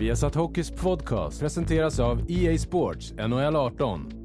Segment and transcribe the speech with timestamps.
[0.00, 4.19] Viasat Hockeys podcast presenteras av EA Sports NHL 18.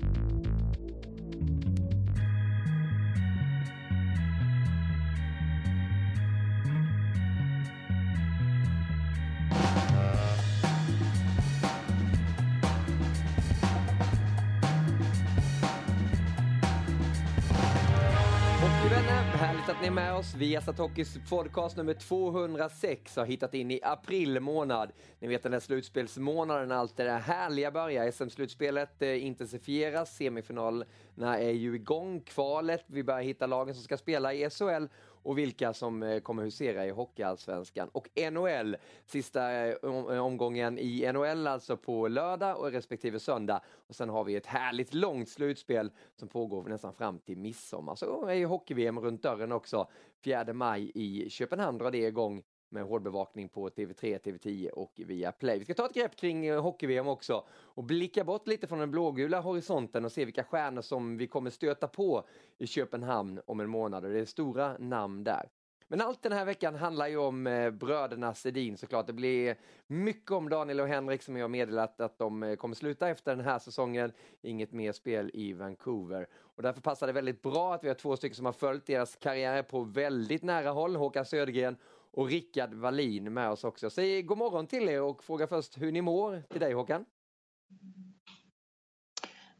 [19.66, 20.36] Roligt att ni är med oss.
[20.36, 24.92] Viasat Hockeys podcast nummer 206 har hittat in i april månad.
[25.20, 28.12] Ni vet den där slutspelsmånaden, allt det där härliga börjar.
[28.12, 34.34] SM-slutspelet eh, intensifieras, semifinalerna är ju igång, kvalet, vi börjar hitta lagen som ska spela
[34.34, 34.86] i SHL
[35.26, 37.90] och vilka som eh, kommer husera i Hockeyallsvenskan.
[37.92, 43.62] Och NHL, sista eh, eh, omgången i NHL alltså på lördag och respektive söndag.
[43.88, 47.96] Och sen har vi ett härligt långt slutspel som pågår nästan fram till midsommar.
[47.96, 49.88] Så är ju hockey-VM runt dörren också.
[50.24, 52.44] 4 maj i Köpenhamn drar det igång
[52.76, 55.60] med hårdbevakning på TV3, TV10 och via Play.
[55.60, 58.92] Vi ska ta ett grepp kring eh, hockey-VM också och blicka bort lite från den
[58.92, 62.28] blågula horisonten och se vilka stjärnor som vi kommer stöta på
[62.58, 65.50] i Köpenhamn om en månad och det är stora namn där.
[65.88, 69.08] Men allt den här veckan handlar ju om eh, bröderna Sedin såklart.
[69.08, 69.56] Det blir
[69.88, 73.36] mycket om Daniel och Henrik som jag har meddelat att de eh, kommer sluta efter
[73.36, 74.12] den här säsongen.
[74.42, 76.28] Inget mer spel i Vancouver.
[76.34, 79.16] Och därför passar det väldigt bra att vi har två stycken som har följt deras
[79.16, 80.96] karriärer på väldigt nära håll.
[80.96, 81.78] Håkan Södergren
[82.16, 83.90] och Rickard Wallin med oss också.
[83.90, 86.44] Säg god morgon till er och fråga först hur ni mår.
[86.50, 87.06] Till dig Håkan.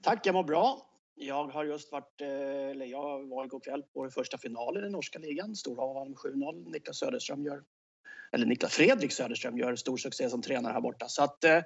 [0.02, 0.90] Tack, jag mår bra.
[1.16, 2.28] Jag har just varit, eh,
[2.70, 5.56] eller jag var igår kväll på första finalen i den norska ligan.
[5.56, 6.72] Storhav vann med 7-0.
[6.72, 7.64] Niklas Söderström gör,
[8.32, 11.08] eller Niklas Fredrik Söderström gör stor succé som tränare här borta.
[11.08, 11.62] Så att eh,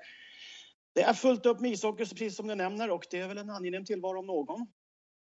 [0.93, 3.49] det är fullt upp med ishockey precis som du nämner och det är väl en
[3.49, 4.67] angenäm tillvaro om någon.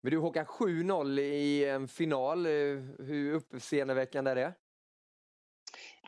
[0.01, 2.45] Men du Håkan, 7-0 i en final.
[2.45, 2.51] Eh,
[2.99, 4.53] Hur uppseendeväckande är det?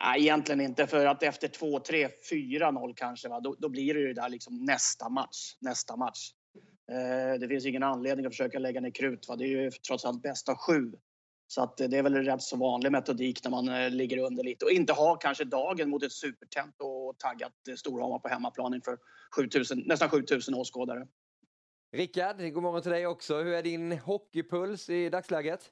[0.02, 4.12] Nej, egentligen inte för att efter 2-3, 4-0 kanske, va, då, då blir det ju
[4.12, 5.56] där liksom nästa match.
[5.60, 6.32] Nästa match.
[6.92, 9.28] Eh, det finns ingen anledning att försöka lägga ner krut.
[9.28, 9.36] Va?
[9.36, 10.92] Det är ju trots allt bästa sju.
[11.46, 14.44] Så att det är väl en rätt så vanlig metodik när man eh, ligger under
[14.44, 18.74] lite och inte har kanske dagen mot ett supertempo och taggat eh, Storhamar på hemmaplan
[18.74, 18.98] inför
[19.36, 21.06] 7000, nästan 7000 åskådare.
[21.96, 23.42] Rickard, god morgon till dig också.
[23.42, 25.70] Hur är din hockeypuls i dagsläget?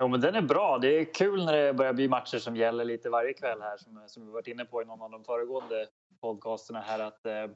[0.00, 0.78] Jo, men den är bra.
[0.78, 4.02] Det är kul när det börjar bli matcher som gäller lite varje kväll här som,
[4.06, 5.86] som vi varit inne på i någon av de föregående
[6.20, 7.46] podcasterna här att eh,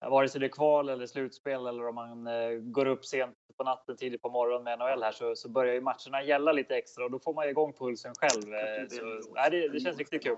[0.00, 3.64] vare sig det är kval eller slutspel eller om man eh, går upp sent på
[3.64, 7.04] natten tidigt på morgonen med NHL här så, så börjar ju matcherna gälla lite extra
[7.04, 8.54] och då får man igång pulsen själv.
[8.54, 10.36] Eh, så, nej, det, det känns riktigt kul.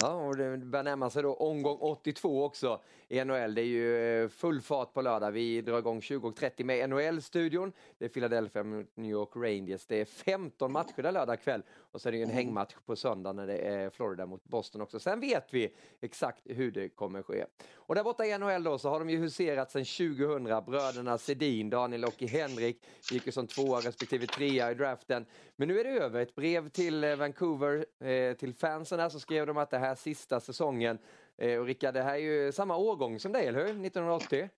[0.00, 3.54] Ja, och det börjar närma sig då omgång 82 också i NHL.
[3.54, 5.30] Det är ju eh, full fart på lördag.
[5.30, 7.72] Vi drar igång 20.30 med NHL-studion.
[7.98, 9.86] Det är Philadelphia mot New York Rangers.
[9.86, 12.96] Det är 15 matcher där lördag kväll och så är det ju en hängmatch på
[12.96, 15.00] söndag när det är Florida mot Boston också.
[15.00, 17.44] Sen vet vi exakt hur det kommer ske.
[17.74, 20.44] Och där borta i NHL då så har de ju huserat sedan 2000.
[20.44, 25.26] Bröderna Sedin, Daniel och Henrik gick ju som tvåa respektive trea i draften.
[25.56, 26.20] Men nu är det över.
[26.20, 29.90] Ett brev till eh, Vancouver, eh, till fansen där så skrev de att det här
[29.90, 30.98] är sista säsongen.
[31.38, 33.64] Eh, och Rickard, det här är ju samma årgång som dig, eller hur?
[33.64, 34.48] 1980?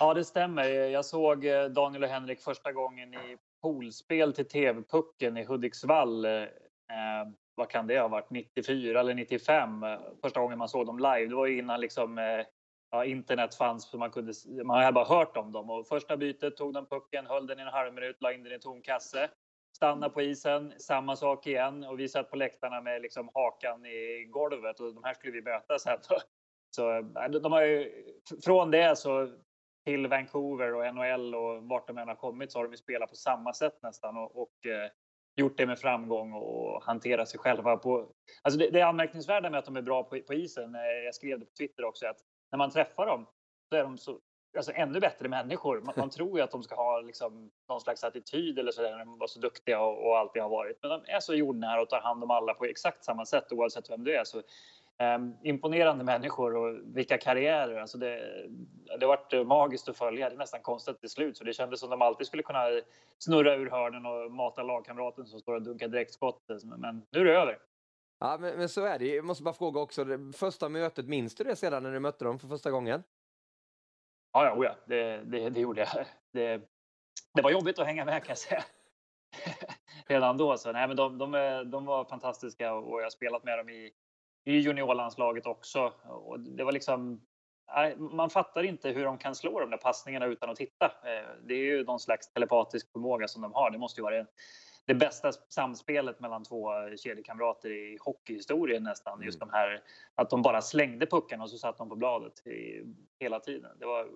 [0.00, 0.64] Ja, det stämmer.
[0.68, 6.24] Jag såg eh, Daniel och Henrik första gången i poolspel till TV-pucken i Hudiksvall.
[6.24, 8.30] Eh, eh, vad kan det ha varit?
[8.30, 9.84] 94 eller 95?
[10.22, 11.26] Första gången man såg dem live.
[11.26, 12.46] Det var ju innan liksom, eh,
[12.90, 13.90] ja, internet fanns.
[13.90, 14.32] för man, kunde,
[14.64, 15.70] man hade bara hört om dem.
[15.70, 18.52] Och första bytet tog de pucken, höll den i en halv minut, la in den
[18.52, 19.30] i en tom kasse.
[19.76, 21.84] Stanna på isen, samma sak igen.
[21.84, 25.42] Och vi satt på läktarna med liksom hakan i golvet och de här skulle vi
[25.42, 25.98] möta sen.
[26.76, 27.92] Så äh, de har ju,
[28.44, 29.28] från det så
[29.84, 33.10] till Vancouver och NHL och vart de än har kommit så har de ju spelat
[33.10, 34.90] på samma sätt nästan och, och eh,
[35.36, 38.12] gjort det med framgång och hanterat sig själva på...
[38.42, 41.38] Alltså det, det anmärkningsvärda med att de är bra på, på isen, eh, jag skrev
[41.38, 42.18] det på Twitter också, att
[42.50, 43.26] när man träffar dem
[43.70, 44.18] så är de så
[44.56, 45.80] alltså ännu bättre människor.
[45.80, 48.90] Man, man tror ju att de ska ha liksom någon slags attityd eller så där,
[48.90, 50.78] när de var så duktiga och, och alltid har varit.
[50.82, 53.90] Men de är så jordnära och tar hand om alla på exakt samma sätt oavsett
[53.90, 54.24] vem du är.
[54.24, 54.42] Så,
[55.16, 57.80] um, imponerande människor och vilka karriärer.
[57.80, 58.46] Alltså det,
[58.98, 60.28] det har varit eh, magiskt att följa.
[60.28, 61.36] Det är nästan konstigt till slut.
[61.36, 62.80] Så det kändes som de alltid skulle kunna
[63.18, 66.42] snurra ur hörnen och mata lagkamraten som står och dunkar direktskott.
[66.64, 67.58] Men nu är det över.
[68.18, 69.14] Ja, men, men så är det.
[69.14, 72.24] Jag måste bara fråga också, det första mötet, minns du det sedan när du mötte
[72.24, 73.02] dem för första gången?
[74.32, 74.76] Ja, ja, oh ja.
[74.86, 76.06] Det, det, det gjorde jag.
[76.32, 76.68] Det,
[77.34, 78.64] det var jobbigt att hänga med kan jag säga.
[80.06, 80.58] Redan då.
[80.58, 81.30] Så, nej, men de, de,
[81.70, 83.92] de var fantastiska och jag har spelat med dem i,
[84.44, 85.92] i juniorlandslaget också.
[86.04, 87.20] Och det var liksom,
[87.98, 90.84] man fattar inte hur de kan slå de där passningarna utan att titta.
[90.86, 93.70] Eh, det är ju någon slags telepatisk förmåga som de har.
[93.70, 94.26] Det måste ju vara det
[94.94, 99.22] bästa samspelet mellan två kedjekamrater i hockeyhistorien nästan.
[99.22, 99.48] Just mm.
[99.48, 99.82] de här
[100.14, 102.84] att de bara slängde puckarna och så satt de på bladet i,
[103.18, 103.70] hela tiden.
[103.78, 104.08] Det var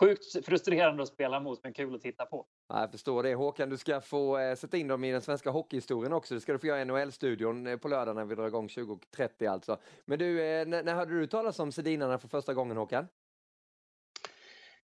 [0.00, 2.46] sjukt frustrerande att spela mot men kul att titta på.
[2.68, 3.34] Ja, jag förstår det.
[3.34, 6.34] Håkan, du ska få eh, sätta in dem i den svenska hockeyhistorien också.
[6.34, 9.50] Det ska du få göra i NHL-studion eh, på lördag när vi drar igång 20.30
[9.50, 9.78] alltså.
[10.04, 13.06] Men du, eh, när, när hörde du talas om Sedinarna för första gången Håkan?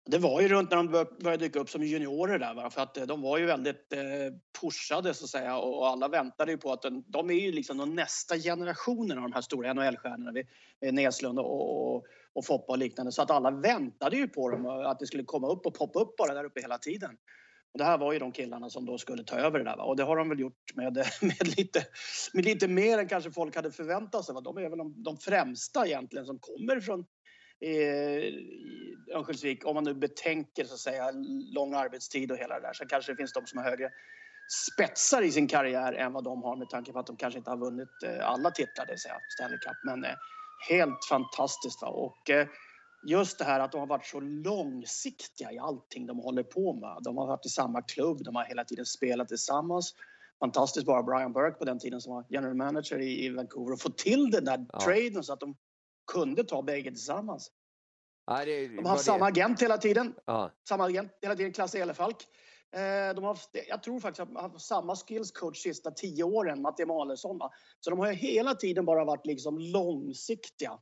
[0.07, 2.71] Det var ju runt när de började dyka upp som juniorer där, va?
[2.71, 4.01] för att eh, de var ju väldigt eh,
[4.61, 7.77] pushade så att säga och alla väntade ju på att de, de är ju liksom
[7.77, 10.45] de nästa generationen av de här stora NHL-stjärnorna,
[10.93, 13.13] Näslund och, och, och Foppa och liknande.
[13.13, 16.17] Så att alla väntade ju på dem, att det skulle komma upp och poppa upp
[16.17, 17.17] bara där uppe hela tiden.
[17.73, 19.77] Och det här var ju de killarna som då skulle ta över det där.
[19.77, 19.85] Va?
[19.85, 21.87] Och det har de väl gjort med, eh, med, lite,
[22.33, 24.35] med lite mer än kanske folk hade förväntat sig.
[24.35, 24.41] Va?
[24.41, 27.05] De är väl de, de främsta egentligen som kommer från
[27.65, 31.11] i Örnsköldsvik, om man nu betänker så att säga
[31.55, 33.91] lång arbetstid och hela det där, så kanske det finns de som har högre
[34.73, 37.51] spetsar i sin karriär än vad de har med tanke på att de kanske inte
[37.51, 39.77] har vunnit eh, alla titlar, det vill säga Stanley Cup.
[39.85, 40.17] Men eh,
[40.69, 41.83] helt fantastiskt.
[41.83, 41.89] Va?
[41.89, 42.49] Och eh,
[43.07, 46.97] just det här att de har varit så långsiktiga i allting de håller på med.
[47.01, 49.95] De har varit i samma klubb, de har hela tiden spelat tillsammans.
[50.41, 53.89] Fantastiskt bara Brian Burke på den tiden som var general manager i, Vancouver och få
[53.89, 54.81] till den där ja.
[54.81, 55.57] traden så att de
[56.13, 57.51] kunde ta bägge tillsammans.
[58.27, 59.25] Ja, det, de har samma det.
[59.25, 60.15] agent hela tiden.
[60.25, 60.51] Ja.
[60.69, 62.29] Samma agent hela tiden, Klasse Elefalk.
[62.73, 66.25] Eh, de har, jag tror faktiskt att de har haft samma skills coach sista tio
[66.25, 67.41] åren, Matti Emanuelsson.
[67.81, 70.79] Så de har hela tiden bara varit liksom långsiktiga.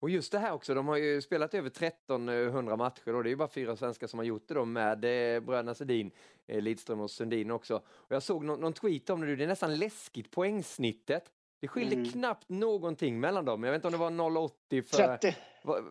[0.00, 3.30] Och just det här också, de har ju spelat över 1300 matcher och det är
[3.30, 5.00] ju bara fyra svenskar som har gjort det då med
[5.44, 6.10] bröderna Sedin,
[6.46, 7.76] eh, Lidström och Sundin också.
[7.86, 11.94] Och jag såg någon, någon tweet om det, det är nästan läskigt poängsnittet det skilde
[11.94, 12.10] mm.
[12.10, 13.64] knappt någonting mellan dem.
[13.64, 14.30] Jag vet inte om det var
[14.70, 15.16] 0,80 för...
[15.18, 15.36] 30.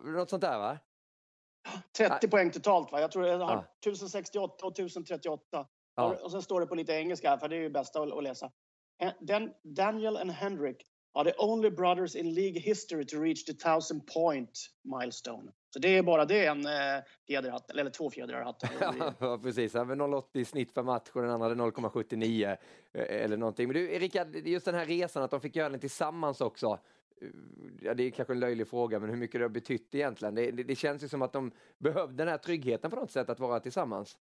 [0.03, 0.79] Något sånt där va?
[1.97, 2.27] 30 ja.
[2.29, 3.01] poäng totalt va?
[3.01, 3.65] Jag tror jag har ja.
[3.79, 5.67] 1068 och 1038.
[5.95, 6.15] Ja.
[6.23, 8.51] Och sen står det på lite engelska här, för det är ju bästa att läsa.
[9.19, 14.07] Dan Daniel and Henrik are the only brothers in League history to reach the thousand
[14.07, 15.51] point milestone.
[15.73, 18.69] Så det är bara det en eh, fjäderhatt, eller två fjädrar hatten.
[19.19, 19.73] ja, precis.
[19.73, 22.57] Han 0,80 i snitt per match och den andra hade 0,79
[22.93, 23.67] eh, eller någonting.
[23.67, 26.79] Men du, Rickard, just den här resan, att de fick göra den tillsammans också.
[27.21, 27.27] Eh,
[27.81, 30.35] ja, det är kanske en löjlig fråga, men hur mycket det har betytt egentligen?
[30.35, 33.29] Det, det, det känns ju som att de behövde den här tryggheten på något sätt
[33.29, 34.17] att vara tillsammans.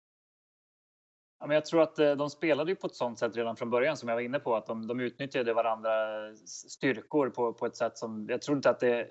[1.40, 4.08] Ja, men jag tror att de spelade på ett sånt sätt redan från början som
[4.08, 8.26] jag var inne på, att de, de utnyttjade varandras styrkor på, på ett sätt som
[8.28, 9.08] jag tror inte att det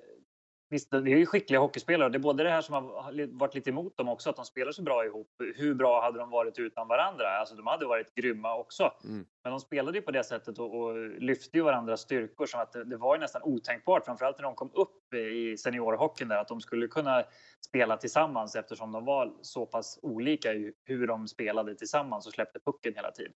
[0.74, 2.10] Visst, det är ju skickliga hockeyspelare.
[2.10, 4.72] Det är både det här som har varit lite emot dem också, att de spelar
[4.72, 5.28] så bra ihop.
[5.56, 7.30] Hur bra hade de varit utan varandra?
[7.40, 8.94] Alltså, de hade varit grymma också.
[9.04, 9.26] Mm.
[9.44, 12.72] Men de spelade ju på det sättet och, och lyfte ju varandras styrkor som att
[12.72, 16.48] det, det, var ju nästan otänkbart, framförallt när de kom upp i seniorhockeyn där, att
[16.48, 17.24] de skulle kunna
[17.68, 22.60] spela tillsammans eftersom de var så pass olika i hur de spelade tillsammans och släppte
[22.60, 23.34] pucken hela tiden.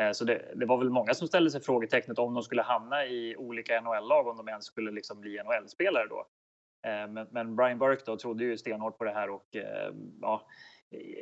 [0.00, 3.06] Eh, så det, det, var väl många som ställde sig frågetecknet om de skulle hamna
[3.06, 6.26] i olika NHL-lag, om de ens skulle liksom bli NHL-spelare då.
[6.88, 10.46] Eh, men, men, Brian Burke då trodde ju stenhårt på det här och eh, ja,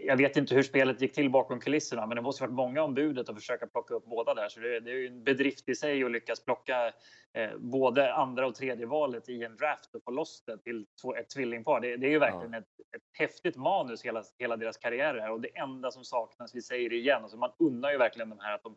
[0.04, 2.94] jag vet inte hur spelet gick till bakom kulisserna, men det måste varit många om
[2.94, 4.48] budet att försöka plocka upp båda där.
[4.48, 6.86] Så det, det är ju en bedrift i sig att lyckas plocka
[7.32, 11.14] eh, både andra och tredje valet i en draft och få loss det till två,
[11.14, 11.80] ett tvillingpar.
[11.80, 12.58] Det, det är ju verkligen ja.
[12.58, 16.62] ett, ett häftigt manus hela, hela deras karriär här och det enda som saknas, vi
[16.62, 18.76] säger det igen, alltså man unnar ju verkligen de här att de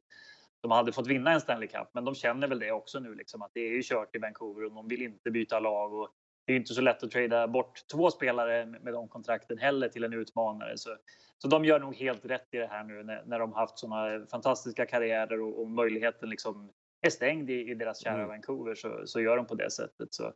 [0.62, 3.42] de hade fått vinna en Stanley Cup, men de känner väl det också nu liksom
[3.42, 6.10] att det är ju kört i Vancouver och de vill inte byta lag och
[6.50, 10.04] det är inte så lätt att trada bort två spelare med de kontrakten heller till
[10.04, 10.78] en utmanare.
[10.78, 10.96] Så,
[11.38, 14.26] så de gör nog helt rätt i det här nu när, när de haft såna
[14.32, 18.28] fantastiska karriärer och, och möjligheten liksom är stängd i, i deras kära mm.
[18.28, 20.14] Vancouver så, så gör de på det sättet.
[20.14, 20.34] Så, um,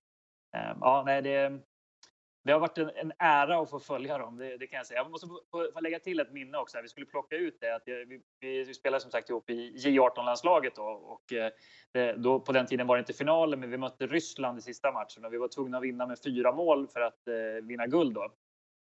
[0.81, 1.59] ja, nej, det,
[2.43, 4.99] det har varit en, en, ära att få följa dem, det, det kan jag säga.
[4.99, 5.41] Jag måste få,
[5.73, 6.81] få, lägga till ett minne också.
[6.81, 7.75] Vi skulle plocka ut det.
[7.75, 11.51] Att vi, vi, vi spelade som sagt ihop i J18-landslaget då, och eh,
[11.91, 14.91] det, då, på den tiden var det inte finalen, men vi mötte Ryssland i sista
[14.91, 18.13] matchen och vi var tvungna att vinna med fyra mål för att eh, vinna guld.
[18.13, 18.23] Då.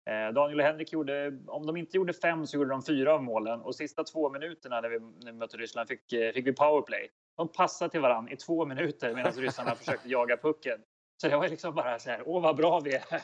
[0.10, 3.24] Eh, Daniel och Henrik gjorde, om de inte gjorde fem så gjorde de fyra av
[3.24, 6.54] målen och sista två minuterna när vi, när vi mötte Ryssland fick, eh, fick vi
[6.54, 7.10] powerplay.
[7.38, 10.80] De passade till varandra i två minuter medan ryssarna försökte jaga pucken.
[11.22, 13.22] Så det var liksom bara så här, åh vad bra vi är.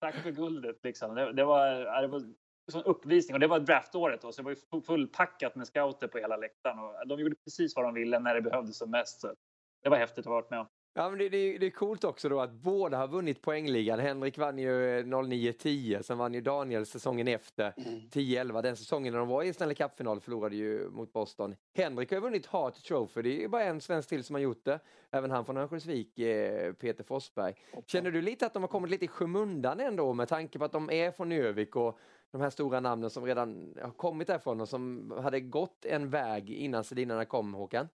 [0.00, 1.14] Tack för guldet liksom.
[1.14, 2.22] Det, det var, det var
[2.70, 6.18] sån uppvisning och det var draftåret då, så det var ju fullpackat med scouter på
[6.18, 9.20] hela läktaren och de gjorde precis vad de ville när det behövdes som mest.
[9.20, 9.34] Så
[9.82, 10.66] det var häftigt att ha varit med om.
[10.94, 13.98] Ja, men det, det, det, är coolt också då att båda har vunnit poängligan.
[13.98, 17.72] Henrik vann ju 09-10, sen vann ju Daniel säsongen efter
[18.12, 18.40] 10-11.
[18.40, 18.62] Mm.
[18.62, 21.56] Den säsongen när de var i Stanley Cup-final förlorade ju mot Boston.
[21.74, 24.64] Henrik har ju vunnit Hart Trophy, det är bara en svensk till som har gjort
[24.64, 24.80] det.
[25.10, 27.54] Även han från Örnsköldsvik, eh, Peter Forsberg.
[27.86, 30.72] Känner du lite att de har kommit lite i skymundan ändå med tanke på att
[30.72, 31.98] de är från Övik och
[32.30, 36.50] de här stora namnen som redan har kommit därifrån och som hade gått en väg
[36.50, 37.88] innan Sedinarna kom, Håkan?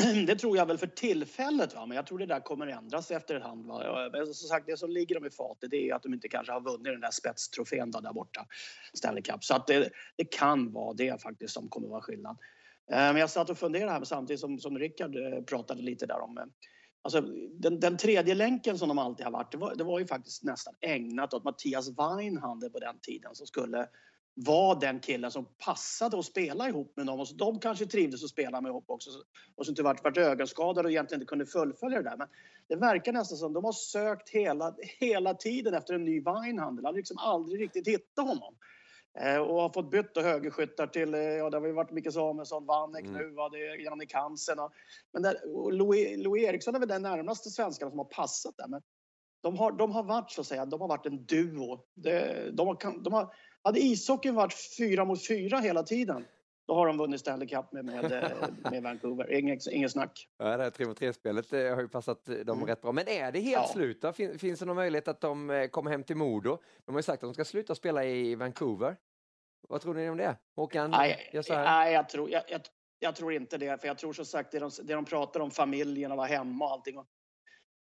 [0.26, 1.86] det tror jag väl för tillfället, va?
[1.86, 3.66] men jag tror det där kommer ändras efterhand.
[3.66, 4.08] Va?
[4.12, 6.60] Men som sagt, det som ligger dem i fatet är att de inte kanske har
[6.60, 8.46] vunnit den där spetstrofén där borta,
[8.94, 9.44] Stanley Cup.
[9.44, 12.36] Så att det, det kan vara det faktiskt som kommer vara skillnad.
[12.90, 16.20] Eh, men jag satt och funderade här samtidigt som, som Rickard eh, pratade lite där
[16.20, 16.44] om eh,
[17.02, 17.20] Alltså,
[17.60, 20.44] den, den tredje länken som de alltid har varit, det var, det var ju faktiskt
[20.44, 23.88] nästan ägnat åt Mattias Weinhandel på den tiden som skulle
[24.34, 27.20] var den killen som passade att spela ihop med dem.
[27.20, 29.10] Och så de kanske trivdes att spela med ihop också.
[29.56, 32.16] Och så inte varit, varit ögonskadade och egentligen inte kunde fullfölja det där.
[32.16, 32.28] Men
[32.68, 36.84] det verkar nästan som de har sökt hela, hela tiden efter en ny Weinhandel.
[36.84, 38.54] Har liksom aldrig riktigt hittat honom.
[39.18, 42.66] Eh, och har fått byta högerskyttar till, eh, ja det har ju varit Micke Samuelsson,
[42.66, 43.16] Wanneck mm.
[43.16, 44.58] nu, va, det är Jannik Hansen.
[44.58, 44.72] Och,
[45.12, 45.36] men där,
[45.72, 48.68] Louis, Louis Eriksson är väl den närmaste svenskarna som har passat där.
[48.68, 48.82] Men
[49.42, 51.84] de har, de har varit så att säga, de har varit en duo.
[51.94, 53.34] De, de, har, de har
[53.64, 56.24] hade ishockeyn varit fyra mot fyra hela tiden,
[56.66, 58.30] då har de vunnit Stanley Cup med, med, eh,
[58.70, 59.32] med Vancouver.
[59.32, 60.28] Inget, inget snack.
[60.38, 62.66] Ja, det här 3 mot 3-spelet eh, har ju passat dem mm.
[62.66, 62.92] rätt bra.
[62.92, 63.72] Men är det helt ja.
[63.72, 64.12] slut då?
[64.12, 66.58] Finns det någon möjlighet att de eh, kommer hem till Modo?
[66.84, 68.96] De har ju sagt att de ska sluta spela i Vancouver.
[69.68, 70.36] Vad tror ni om det?
[70.56, 70.90] Håkan?
[70.90, 72.60] Nej, jag, nej, jag, tror, jag, jag,
[72.98, 73.80] jag, tror inte det.
[73.80, 76.64] För jag tror som sagt, det de, det de pratar om familjen och vara hemma
[76.64, 76.98] och allting.
[76.98, 77.06] Och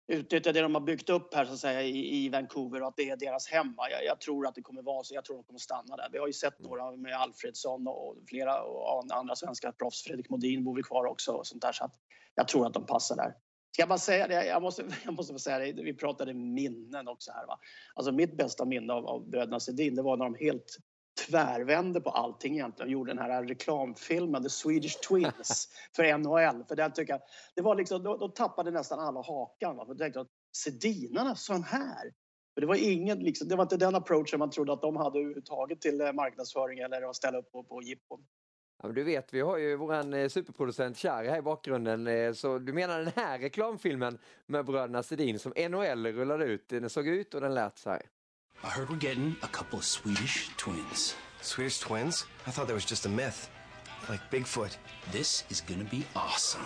[0.07, 2.97] utnyttja det de har byggt upp här så att säga, i, i Vancouver och att
[2.97, 3.89] det är deras hemma.
[3.91, 5.15] Jag, jag, tror att det kommer vara så.
[5.15, 6.09] Jag tror de kommer stanna där.
[6.11, 10.03] Vi har ju sett några med Alfredsson och flera och andra svenska proffs.
[10.03, 11.71] Fredrik Modin bor vi kvar också och sånt där.
[11.71, 11.93] Så att
[12.35, 13.35] jag tror att de passar där.
[13.71, 14.45] Ska jag bara säga det?
[14.45, 15.83] Jag måste, jag måste få säga det.
[15.83, 17.47] Vi pratade minnen också här.
[17.47, 17.59] Va?
[17.95, 20.77] Alltså mitt bästa minne av, av bröderna Sedin, det var när de helt
[21.17, 22.91] tvärvände på allting egentligen.
[22.91, 26.63] Gjorde den här reklamfilmen The Swedish Twins för NHL.
[26.67, 27.21] För den tycker jag,
[27.55, 29.77] det var liksom, då, då tappade nästan alla hakan.
[29.77, 29.85] Va?
[29.85, 32.13] För tänkte att Sedinarna, sån här.
[32.53, 35.19] För det var ingen, liksom, det var inte den approachen man trodde att de hade
[35.19, 38.25] överhuvudtaget till eh, marknadsföring eller att ställa upp på, på jippon.
[38.83, 42.07] Ja, du vet, vi har ju våran eh, superproducent Cherry här i bakgrunden.
[42.07, 46.89] Eh, så du menar den här reklamfilmen med bröderna Sedin som NHL rullade ut, den
[46.89, 48.01] såg ut och den lät så här.
[48.63, 51.15] I heard we're getting a couple of Swedish twins.
[51.41, 52.25] Swedish twins?
[52.47, 53.49] I thought that was just a myth.
[54.09, 54.75] Like Bigfoot.
[55.11, 56.61] This is gonna be awesome.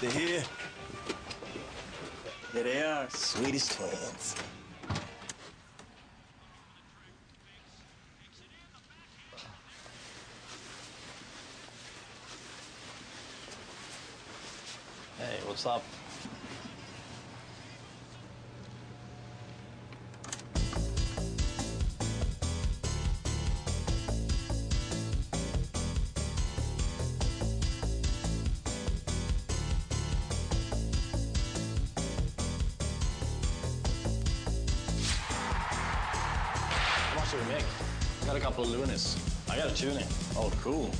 [0.00, 0.42] They're here.
[2.52, 4.34] Here they are, Swedish twins.
[15.18, 15.82] Hey, what's up?
[38.56, 39.16] Couple of Lunis.
[39.48, 40.06] I got a tuning.
[40.36, 40.90] Oh, cool.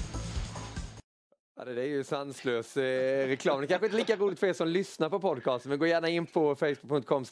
[1.57, 3.61] Ja, det är ju sanslös eh, reklam.
[3.61, 6.09] Det kanske inte är lika roligt för er som lyssnar på podcasten, men gå gärna
[6.09, 7.25] in på facebook.com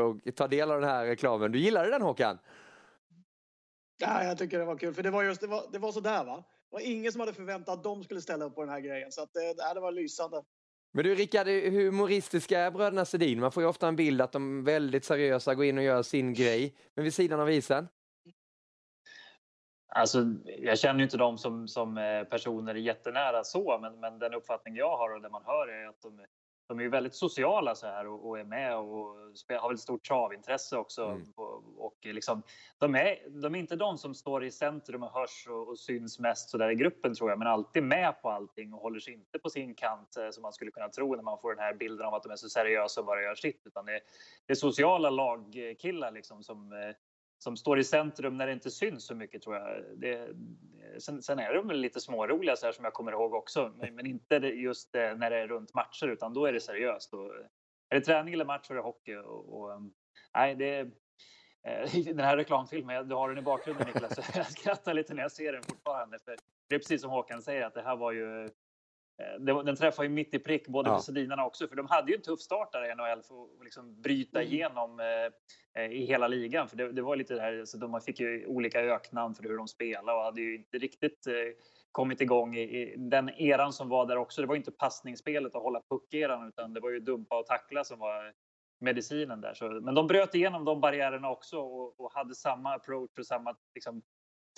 [0.00, 1.52] och ta del av den här reklamen.
[1.52, 2.38] Du gillade den Håkan?
[3.98, 6.24] Ja, jag tycker det var kul, för det var just det var, det var sådär
[6.24, 6.36] va.
[6.70, 9.12] Det var ingen som hade förväntat att de skulle ställa upp på den här grejen,
[9.12, 10.42] så att det, det var lysande.
[10.92, 13.40] Men du Rickard, humoristiska är bröderna Sedin.
[13.40, 16.02] Man får ju ofta en bild att de är väldigt seriösa, går in och gör
[16.02, 16.74] sin grej.
[16.94, 17.88] Men vid sidan av isen?
[19.96, 24.34] Alltså, jag känner ju inte dem som, som eh, personer jättenära så, men, men den
[24.34, 26.20] uppfattning jag har och det man hör är att de,
[26.68, 29.16] de är väldigt sociala så här och, och är med och
[29.60, 31.04] har väl stort travintresse också.
[31.04, 31.22] Mm.
[31.36, 32.42] Och, och, liksom,
[32.78, 36.18] de, är, de är inte de som står i centrum och hörs och, och syns
[36.18, 39.14] mest så där i gruppen tror jag, men alltid med på allting och håller sig
[39.14, 41.74] inte på sin kant eh, som man skulle kunna tro när man får den här
[41.74, 43.66] bilden av att de är så seriösa och bara gör sitt.
[43.66, 44.00] Utan det,
[44.46, 46.96] det är sociala lagkillar liksom som eh,
[47.44, 49.84] som står i centrum när det inte syns så mycket tror jag.
[49.96, 50.28] Det,
[50.98, 54.06] sen, sen, är de lite småroliga så här som jag kommer ihåg också, men, men
[54.06, 57.14] inte just eh, när det är runt matcher utan då är det seriöst.
[57.14, 57.46] Och, eh,
[57.88, 59.16] är det träning eller match så är det hockey.
[59.16, 59.80] Och, och eh,
[60.34, 60.90] nej, det,
[62.04, 65.52] den här reklamfilmen, du har den i bakgrunden Niklas, jag skrattar lite när jag ser
[65.52, 66.18] den fortfarande.
[66.18, 66.36] För
[66.68, 68.48] det är precis som Håkan säger att det här var ju
[69.64, 70.96] den träffar ju mitt i prick både ja.
[70.96, 73.64] för Sedinarna också, för de hade ju en tuff start där i NHL för att
[73.64, 74.52] liksom bryta mm.
[74.52, 76.68] igenom eh, eh, i hela ligan.
[76.68, 79.56] För det, det var lite det här, så de fick ju olika öknamn för hur
[79.56, 81.32] de spelade och hade ju inte riktigt eh,
[81.92, 84.40] kommit igång i, i, den eran som var där också.
[84.40, 87.84] Det var ju inte passningsspelet och hålla puck-eran utan det var ju dumpa och tackla
[87.84, 88.32] som var
[88.80, 89.54] medicinen där.
[89.54, 93.56] Så, men de bröt igenom de barriärerna också och, och hade samma approach och samma
[93.74, 94.02] liksom,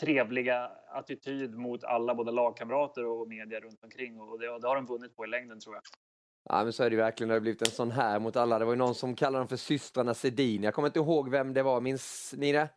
[0.01, 4.21] trevliga attityd mot alla, både lagkamrater och media runt omkring.
[4.21, 5.83] Och det, det har de vunnit på i längden tror jag.
[6.49, 8.59] Ja men så är det ju verkligen, det har blivit en sån här mot alla.
[8.59, 10.63] Det var ju någon som kallade dem för systrarna Sedin.
[10.63, 12.69] Jag kommer inte ihåg vem det var, minns ni det?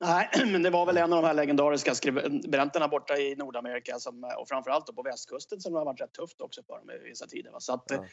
[0.00, 4.24] Nej, men det var väl en av de här legendariska skribenterna borta i Nordamerika som,
[4.38, 7.52] och framförallt på västkusten som har varit rätt tufft också för dem i vissa tider.
[7.58, 8.04] Så att, ja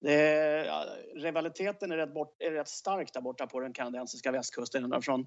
[0.00, 4.84] det, ja, rivaliteten är rätt, bort, är rätt stark där borta på den kanadensiska västkusten.
[4.84, 5.26] Ända från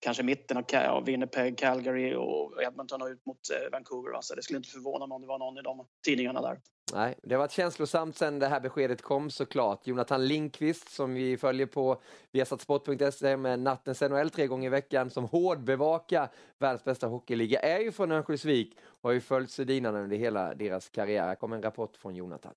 [0.00, 4.18] kanske mitten av Winnipeg, Calgary och Edmonton och ut mot eh, Vancouver.
[4.20, 6.60] Så det skulle inte förvåna mig om det var någon i de tidningarna där.
[6.92, 9.86] Nej, det har varit känslosamt sen det här beskedet kom såklart.
[9.86, 12.02] Jonathan Lindqvist som vi följer på
[12.32, 16.28] viasatsport.se med Nattens NHL tre gånger i veckan som hårdbevakar
[16.58, 20.88] världens bästa hockeyliga är ju från Örnsköldsvik och har ju följt Sedinarna under hela deras
[20.88, 21.26] karriär.
[21.26, 22.54] Här kommer en rapport från Jonathan.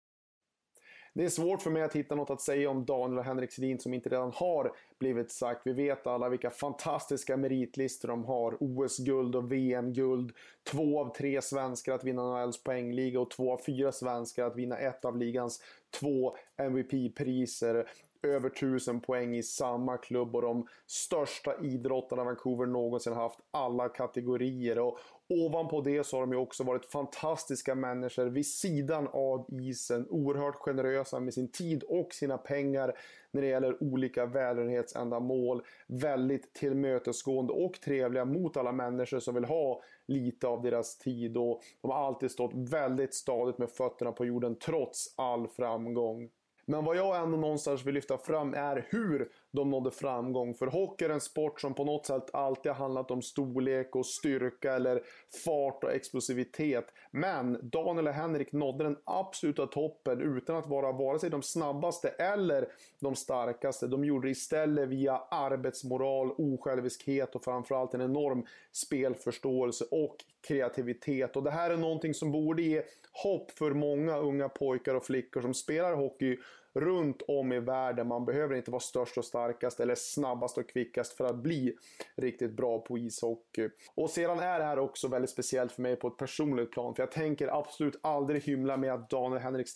[1.17, 3.79] Det är svårt för mig att hitta något att säga om Daniel och Henrik Sedin
[3.79, 5.61] som inte redan har blivit sagt.
[5.65, 8.57] Vi vet alla vilka fantastiska meritlistor de har.
[8.59, 10.31] OS-guld och VM-guld.
[10.63, 14.77] Två av tre svenskar att vinna NHLs poängliga och två av fyra svenskar att vinna
[14.77, 15.61] ett av ligans
[15.99, 17.89] två MVP-priser
[18.27, 23.39] över 1000 poäng i samma klubb och de största idrottarna Vancouver någonsin haft.
[23.51, 24.79] Alla kategorier.
[24.79, 30.07] Och ovanpå det så har de ju också varit fantastiska människor vid sidan av isen.
[30.09, 32.93] Oerhört generösa med sin tid och sina pengar
[33.31, 35.61] när det gäller olika välgörenhetsändamål.
[35.87, 41.37] Väldigt tillmötesgående och trevliga mot alla människor som vill ha lite av deras tid.
[41.37, 46.29] Och de har alltid stått väldigt stadigt med fötterna på jorden trots all framgång.
[46.69, 50.53] Men vad jag ändå någonstans vill lyfta fram är hur de nådde framgång.
[50.53, 54.05] För hockey är en sport som på något sätt alltid har handlat om storlek och
[54.05, 55.01] styrka eller
[55.45, 56.93] fart och explosivitet.
[57.11, 62.09] Men Daniel och Henrik nådde den absoluta toppen utan att vara vare sig de snabbaste
[62.09, 62.67] eller
[62.99, 63.87] de starkaste.
[63.87, 70.15] De gjorde det istället via arbetsmoral, osjälviskhet och framförallt en enorm spelförståelse och
[70.47, 71.35] kreativitet.
[71.35, 72.83] Och det här är någonting som borde ge
[73.23, 76.37] hopp för många unga pojkar och flickor som spelar hockey
[76.75, 78.07] runt om i världen.
[78.07, 81.75] Man behöver inte vara störst och starkast eller snabbast och kvickast för att bli
[82.15, 83.69] riktigt bra på ishockey.
[83.95, 86.95] Och sedan är det här också väldigt speciellt för mig på ett personligt plan.
[86.95, 89.67] För jag tänker absolut aldrig hymla med att Daniel Henrik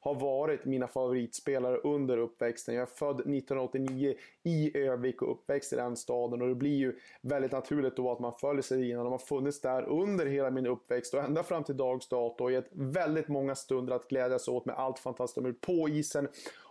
[0.00, 2.74] har varit mina favoritspelare under uppväxten.
[2.74, 6.98] Jag är född 1989 i Övik och uppväxt i den staden och det blir ju
[7.22, 9.04] väldigt naturligt då att man följer sig innan.
[9.04, 12.52] De har funnits där under hela min uppväxt och ända fram till dags dato och
[12.52, 16.28] gett väldigt många stunder att glädjas åt med allt fantastiskt de gjort på isen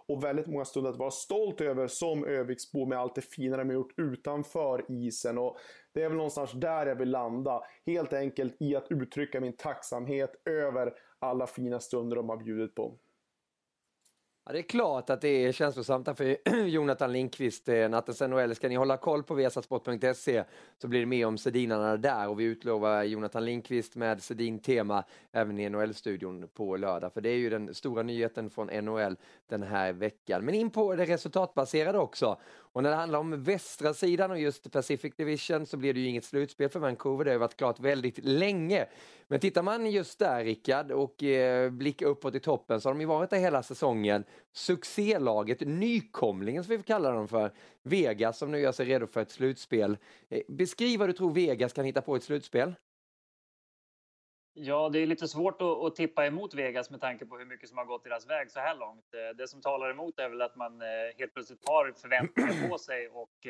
[0.08, 3.67] och väldigt många stunder att vara stolt över som Öviksbo med allt det fina de
[3.67, 5.38] har gjort utanför isen.
[5.38, 5.58] Och
[5.93, 7.62] det är väl någonstans där jag vill landa.
[7.86, 12.97] Helt enkelt i att uttrycka min tacksamhet över alla fina stunder de har bjudit på.
[14.49, 17.69] Ja, det är klart att det är känslosamt för Jonathan Lindqvist.
[17.69, 20.43] Eh, Nattens NHL, ska ni hålla koll på viasatsport.se
[20.77, 25.59] så blir det mer om Sedinarna där och vi utlovar Jonathan Lindqvist med Sedin-tema även
[25.59, 27.13] i NHL-studion på lördag.
[27.13, 30.45] För det är ju den stora nyheten från NHL den här veckan.
[30.45, 32.39] Men in på det resultatbaserade också.
[32.71, 36.07] Och när det handlar om västra sidan och just Pacific Division så blir det ju
[36.07, 37.25] inget slutspel för Vancouver.
[37.25, 38.85] Det har varit klart väldigt länge.
[39.27, 43.01] Men tittar man just där Rickard och eh, blickar uppåt i toppen så har de
[43.01, 44.23] ju varit där hela säsongen.
[44.52, 47.52] Succélaget, nykomlingen som vi får kalla dem för,
[47.84, 49.97] Vegas som nu gör sig redo för ett slutspel.
[50.30, 52.75] Eh, beskriv vad du tror Vegas kan hitta på ett slutspel.
[54.54, 57.69] Ja, det är lite svårt att, att, tippa emot Vegas med tanke på hur mycket
[57.69, 59.13] som har gått deras väg så här långt.
[59.13, 62.78] Eh, det som talar emot är väl att man eh, helt plötsligt har förväntningar på
[62.88, 63.47] sig och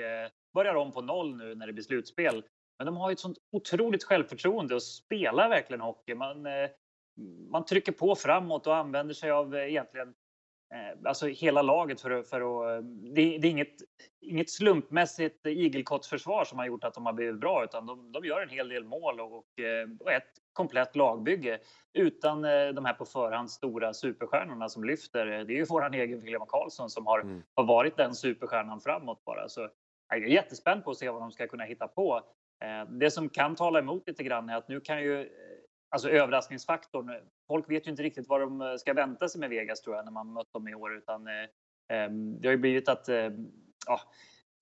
[0.53, 2.43] börjar om på noll nu när det blir slutspel.
[2.77, 6.15] Men de har ju ett sånt otroligt självförtroende och spelar verkligen hockey.
[6.15, 6.47] Man,
[7.49, 10.13] man trycker på framåt och använder sig av egentligen
[11.05, 12.83] alltså hela laget för, för att...
[12.85, 13.75] Det, det är inget,
[14.21, 18.41] inget slumpmässigt igelkottsförsvar som har gjort att de har blivit bra, utan de, de gör
[18.41, 19.45] en hel del mål och,
[19.99, 21.59] och ett komplett lagbygge
[21.93, 25.25] utan de här på förhand stora superstjärnorna som lyfter.
[25.25, 27.43] Det är ju våran egen William Karlsson som har, mm.
[27.53, 29.49] har varit den superstjärnan framåt bara.
[29.49, 29.69] Så
[30.09, 32.21] jag är jättespänd på att se vad de ska kunna hitta på.
[32.87, 35.29] Det som kan tala emot lite grann är att nu kan ju
[35.89, 37.11] alltså överraskningsfaktorn.
[37.47, 40.05] Folk vet ju inte riktigt vad de eh, ska vänta sig med Vegas tror jag
[40.05, 41.33] när man mött dem i år utan eh,
[41.97, 43.29] ehm, det har ju blivit att eh,
[43.87, 44.01] ja,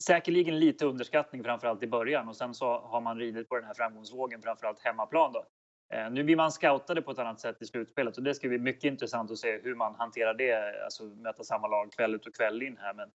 [0.04, 3.74] säkerligen lite underskattning framförallt i början och sen så har man ridit på den här
[3.74, 5.46] framgångsvågen framförallt hemmaplan då.
[5.94, 8.58] Eh, nu blir man scoutade på ett annat sätt i slutspelet och det ska bli
[8.58, 12.36] mycket intressant att se hur man hanterar det, alltså möta samma lag kväll ut och
[12.36, 12.94] kväll in här.
[12.94, 13.10] Men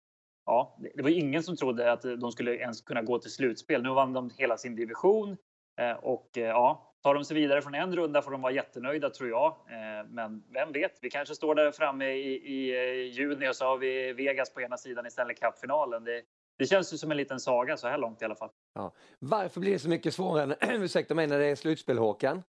[0.46, 3.82] ja, det var ingen som trodde att de skulle ens kunna gå till slutspel.
[3.82, 5.36] Nu vann de hela sin division
[5.80, 9.10] eh, och eh, ja, Tar de sig vidare från en runda får de vara jättenöjda
[9.10, 9.46] tror jag.
[9.46, 13.64] Eh, men vem vet, vi kanske står där framme i, i eh, juni och så
[13.64, 16.04] har vi Vegas på ena sidan i Stanley Cup-finalen.
[16.04, 16.22] Det,
[16.58, 18.50] det känns ju som en liten saga så här långt i alla fall.
[18.74, 18.94] Ja.
[19.18, 22.42] Varför blir det så mycket svårare, ursäkta mig, när det är slutspel Håkan?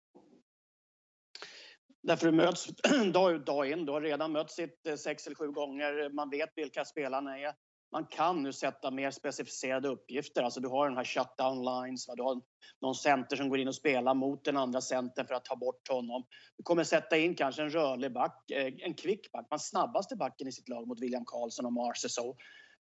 [2.03, 2.67] Därför du möts
[3.13, 3.87] dag ut dag in.
[3.87, 6.11] Du har redan mött sitt eh, sex eller sju gånger.
[6.13, 7.53] Man vet vilka spelarna är
[7.93, 10.43] man kan nu sätta mer specificerade uppgifter.
[10.43, 12.41] Alltså du har den här shutdown lines, du har
[12.81, 15.89] någon center som går in och spelar mot den andra centern för att ta bort
[15.89, 16.25] honom.
[16.57, 20.49] Du kommer sätta in kanske en rörlig back, eh, en quick back, man snabbaste backen
[20.49, 22.37] i sitt lag mot William Karlsson och Mars så.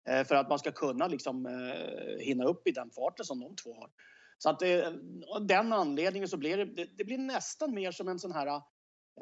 [0.08, 3.56] Eh, för att man ska kunna liksom eh, hinna upp i den farten som de
[3.56, 3.90] två har.
[4.38, 4.62] Så att
[5.34, 8.62] av den anledningen så blir det, det blir nästan mer som en sån här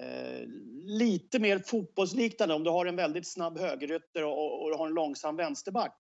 [0.01, 0.49] Eh,
[0.85, 2.55] lite mer fotbollsliknande.
[2.55, 5.97] Om du har en väldigt snabb högerytter och, och, har en långsam vänsterback.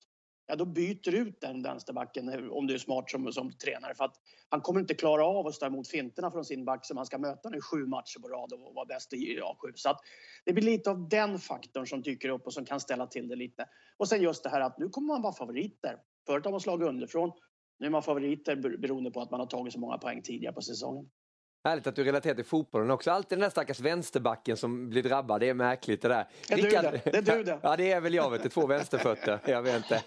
[0.46, 3.94] Ja, då byter du ut den vänsterbacken eh, om du är smart som, som tränare.
[3.94, 4.14] För att
[4.48, 7.18] han kommer inte klara av att stå emot finterna från sin back som han ska
[7.18, 9.72] möta nu sju matcher på rad och vara bäst i A7.
[9.74, 10.00] Så att
[10.44, 13.36] det blir lite av den faktorn som dyker upp och som kan ställa till det
[13.36, 13.68] lite.
[13.96, 15.96] Och sen just det här att nu kommer man vara favoriter.
[16.26, 17.32] Förut har man slagit underifrån.
[17.78, 20.62] Nu är man favoriter beroende på att man har tagit så många poäng tidigare på
[20.62, 21.10] säsongen.
[21.64, 23.10] Härligt att du relaterar till fotbollen också.
[23.10, 25.40] Alltid den där stackars vänsterbacken som blir drabbad.
[25.40, 26.28] Det är märkligt det där.
[26.50, 26.84] Är Rickard...
[26.84, 27.22] du det?
[27.22, 27.58] det är du det.
[27.62, 28.48] Ja, det är väl jag, vet du.
[28.48, 29.40] Två vänsterfötter.
[29.46, 30.02] Jag vet inte.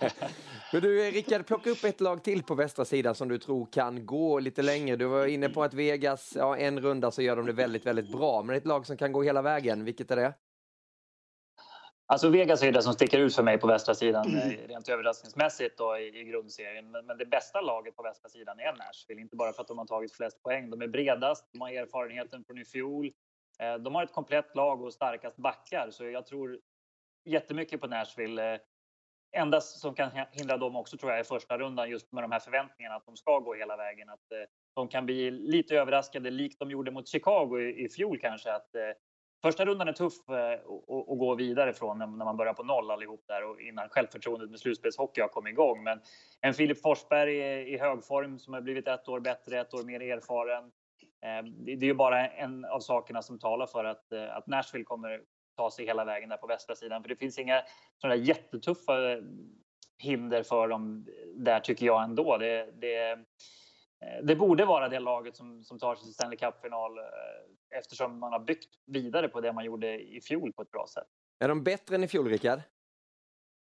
[0.73, 4.05] Men du, Rickard, plocka upp ett lag till på västra sidan som du tror kan
[4.05, 4.95] gå lite längre.
[4.95, 8.11] Du var inne på att Vegas, ja, en runda så gör de det väldigt, väldigt
[8.11, 8.43] bra.
[8.43, 10.33] Men ett lag som kan gå hela vägen, vilket är det?
[12.11, 14.49] Alltså Vegas är det som sticker ut för mig på västra sidan mm.
[14.49, 16.91] Eh, rent överraskningsmässigt då, i, i grundserien.
[16.91, 19.21] Men, men, det bästa laget på västra sidan är Nashville.
[19.21, 20.69] Inte bara för att de har tagit flest poäng.
[20.69, 23.11] De är bredast, de har erfarenheten från i fjol.
[23.59, 25.89] Eh, de har ett komplett lag och starkast backar.
[25.91, 26.59] Så jag tror
[27.25, 28.53] jättemycket på Nashville.
[28.53, 28.59] Eh,
[29.37, 32.39] endast som kan hindra dem också tror jag är första rundan just med de här
[32.39, 34.09] förväntningarna att de ska gå hela vägen.
[34.09, 38.53] Att de kan bli lite överraskade likt de gjorde mot Chicago i, i fjol kanske.
[38.53, 38.69] Att
[39.41, 40.53] Första rundan är tuff eh,
[41.11, 44.59] att gå vidare från när man börjar på noll allihop där och innan självförtroendet med
[44.59, 45.83] slutspelshockey har kommit igång.
[45.83, 46.01] Men
[46.41, 47.37] en Filip Forsberg
[47.73, 50.63] i hög form som har blivit ett år bättre, ett år mer erfaren.
[51.21, 54.85] Eh, det är ju bara en av sakerna som talar för att, eh, att Nashville
[54.85, 55.21] kommer
[55.57, 57.01] ta sig hela vägen där på västra sidan.
[57.01, 57.61] För det finns inga
[57.97, 58.93] sådana jättetuffa
[59.97, 62.37] hinder för dem där tycker jag ändå.
[62.37, 63.19] Det, det,
[64.23, 68.31] det borde vara det laget som, som tar sig till Stanley Cup-final eh, eftersom man
[68.31, 71.07] har byggt vidare på det man gjorde i fjol på ett bra sätt.
[71.39, 72.61] Är de bättre än i fjol, Rickard?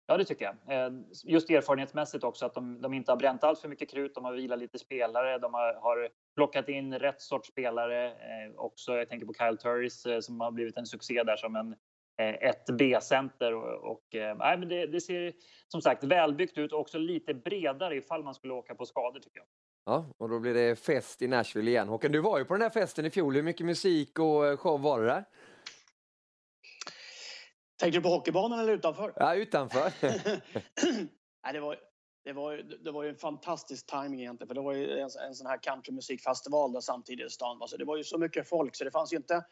[0.08, 0.86] Ja, det tycker jag.
[0.86, 4.16] Eh, just erfarenhetsmässigt också att de, de inte har bränt allt för mycket krut.
[4.16, 5.38] De har vilat lite spelare.
[5.38, 8.16] De har, har plockat in rätt sorts spelare.
[8.56, 11.76] också, jag tänker på Kyle Turris som har blivit en succé där som en
[12.20, 15.34] ett B-center och, och nej, men det, det, ser
[15.68, 19.40] som sagt välbyggt ut och också lite bredare ifall man skulle åka på skador tycker
[19.40, 19.48] jag.
[19.88, 21.88] Ja, och då blir det fest i Nashville igen.
[21.88, 23.36] Håkan, du var ju på den här festen i fjol.
[23.36, 25.26] Hur mycket musik och eh, show var det där?
[27.80, 29.14] Tänkte du på hockeybanan eller utanför?
[29.16, 29.94] Ja, utanför.
[31.44, 31.78] Nej, det, var,
[32.24, 34.48] det, var, det var ju en fantastisk timing egentligen.
[34.48, 37.62] För det var ju en, en sån här countrymusikfestival samtidigt i stan.
[37.62, 39.46] Alltså, det var ju så mycket folk så det fanns ju inte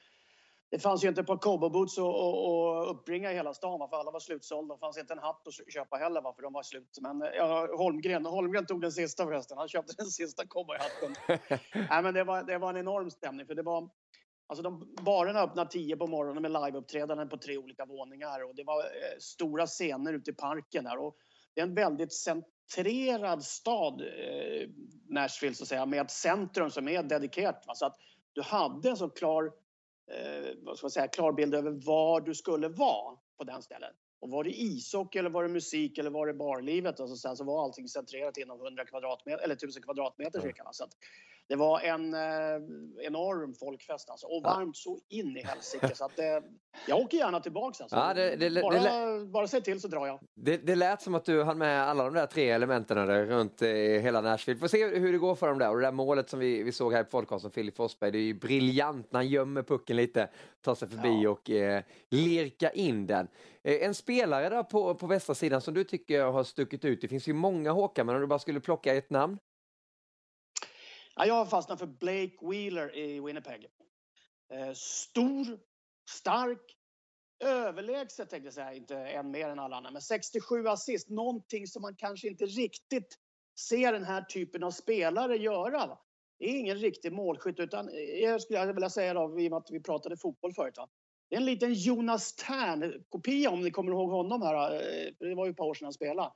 [0.71, 4.19] det fanns ju inte ett par cowboyboots att uppbringa i hela stan för alla var
[4.19, 4.73] slutsålda.
[4.73, 6.97] Det fanns inte en hatt att köpa heller för de var slut.
[7.01, 9.57] Men ja, Holmgren, Holmgren tog den sista förresten.
[9.57, 11.15] Han köpte den sista cowboyhatten.
[11.89, 13.89] Nej, men det, var, det var en enorm stämning för det var
[14.47, 18.63] Alltså de, barerna öppnade tio på morgonen med liveuppträdanden på tre olika våningar och det
[18.63, 20.97] var eh, stora scener ute i parken där.
[20.97, 21.15] Och
[21.53, 24.69] det är en väldigt centrerad stad, eh,
[25.09, 27.63] Nashville, så att säga, med ett centrum som är dedikerat.
[27.67, 27.75] Va?
[27.75, 27.95] Så att
[28.33, 29.51] du hade en så klar
[30.11, 33.93] eh, vad ska man säga, klar bild över var du skulle vara på den stället.
[34.19, 36.99] Och var det ishockey eller var det musik eller var det barlivet?
[36.99, 40.63] Och så, sen så var allting centrerat inom 100 kvadratmeter eller 1000 kvadratmeter cirka.
[40.71, 40.93] Så att
[41.47, 44.27] det var en eh, enorm folkfest alltså.
[44.27, 45.95] Och varmt så in i helsike.
[45.95, 46.43] så att det,
[46.87, 47.95] jag åker gärna tillbaks alltså.
[47.95, 50.19] Ja, det, det, bara, det, bara säg till så drar jag.
[50.35, 53.61] det, det lät som att du hann med alla de där tre elementen där, runt
[53.61, 54.59] eh, hela Nashville.
[54.59, 55.69] Får se hur det går för dem där.
[55.69, 58.21] Och det där målet som vi, vi såg här i podcasten, Filip Forsberg, det är
[58.21, 60.29] ju briljant när han gömmer pucken lite,
[60.61, 61.29] tar sig förbi Ja.
[61.29, 63.27] och eh, lirka in den.
[63.63, 67.07] Eh, en spelare där på, på västra sidan som du tycker har stuckit ut, det
[67.07, 69.37] finns ju många Håkan, men om du bara skulle plocka ett namn?
[71.15, 73.67] Ja, jag har fastnat för Blake Wheeler i Winnipeg.
[74.53, 75.59] Eh, stor,
[76.09, 76.77] stark,
[77.43, 79.91] överlägset tänkte jag säga, inte en mer än alla andra.
[79.91, 83.17] Men 67 assist, någonting som man kanske inte riktigt
[83.59, 85.87] ser den här typen av spelare göra.
[85.87, 85.99] Va?
[86.39, 89.57] Det är ingen riktig målskytt utan eh, jag skulle vilja säga då, i och med
[89.57, 90.77] att vi pratade fotboll förut.
[90.77, 90.87] Va?
[91.29, 94.73] Det är en liten Jonas Tern-kopia om ni kommer ihåg honom här.
[94.73, 96.31] Eh, det var ju ett par år sedan han spelade.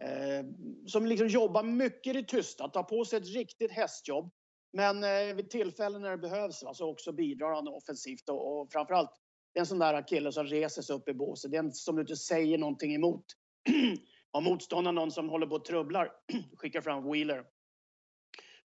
[0.00, 0.44] Eh,
[0.86, 4.30] som liksom jobbar mycket i det tysta, tar på sig ett riktigt hästjobb.
[4.72, 8.72] Men eh, vid tillfällen när det behövs va, så också bidrar han offensivt och, och
[8.72, 9.10] framförallt
[9.52, 11.50] det är en sån där kille som reser sig upp i båset.
[11.50, 13.24] Det är en som du inte säger någonting emot.
[14.32, 16.12] Har motståndaren någon som håller på och trubblar,
[16.56, 17.44] skickar fram Wheeler.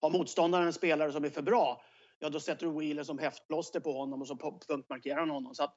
[0.01, 1.81] Har motståndaren en spelare som är för bra,
[2.19, 5.55] ja då sätter du Wheeler som häftplåster på honom och så punktmarkerar han honom.
[5.55, 5.75] Så att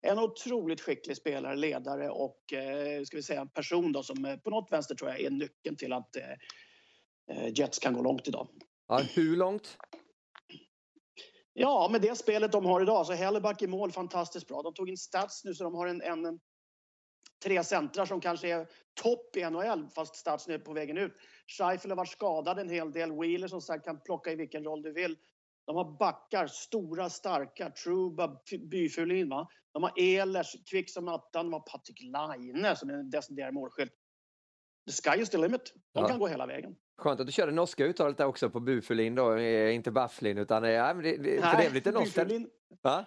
[0.00, 4.36] en otroligt skicklig spelare, ledare och eh, ska vi säga en person då som eh,
[4.36, 8.48] på något vänster tror jag är nyckeln till att eh, Jets kan gå långt idag.
[8.88, 9.78] Ja, hur långt?
[11.52, 14.62] Ja, med det spelet de har idag så Helleback i mål fantastiskt bra.
[14.62, 16.40] De tog in Stats nu så de har en, en, en
[17.44, 18.66] tre centrar som kanske är
[19.02, 21.12] topp i NHL fast Stats nu är på vägen ut.
[21.46, 23.12] Scheifele har varit skadad en hel del.
[23.12, 25.16] Wheeler som sagt kan plocka i vilken roll du vill.
[25.66, 27.70] De har backar, stora, starka.
[27.70, 29.48] Truba, Byfuglin va.
[29.78, 31.46] De har Ehlers, kvick som attan.
[31.46, 33.92] De har Patrik Laine som är en deciderad målskytt.
[34.86, 35.72] The sky is the limit.
[35.94, 36.08] De Ja.
[36.08, 36.76] kan gå hela vägen.
[36.98, 40.70] Skönt att du körde norska uttalet där också på Bufulin då, inte Bafflin utan eh,
[40.70, 42.18] ja, det, det, för det är väl lite norskt?
[42.82, 43.04] Va?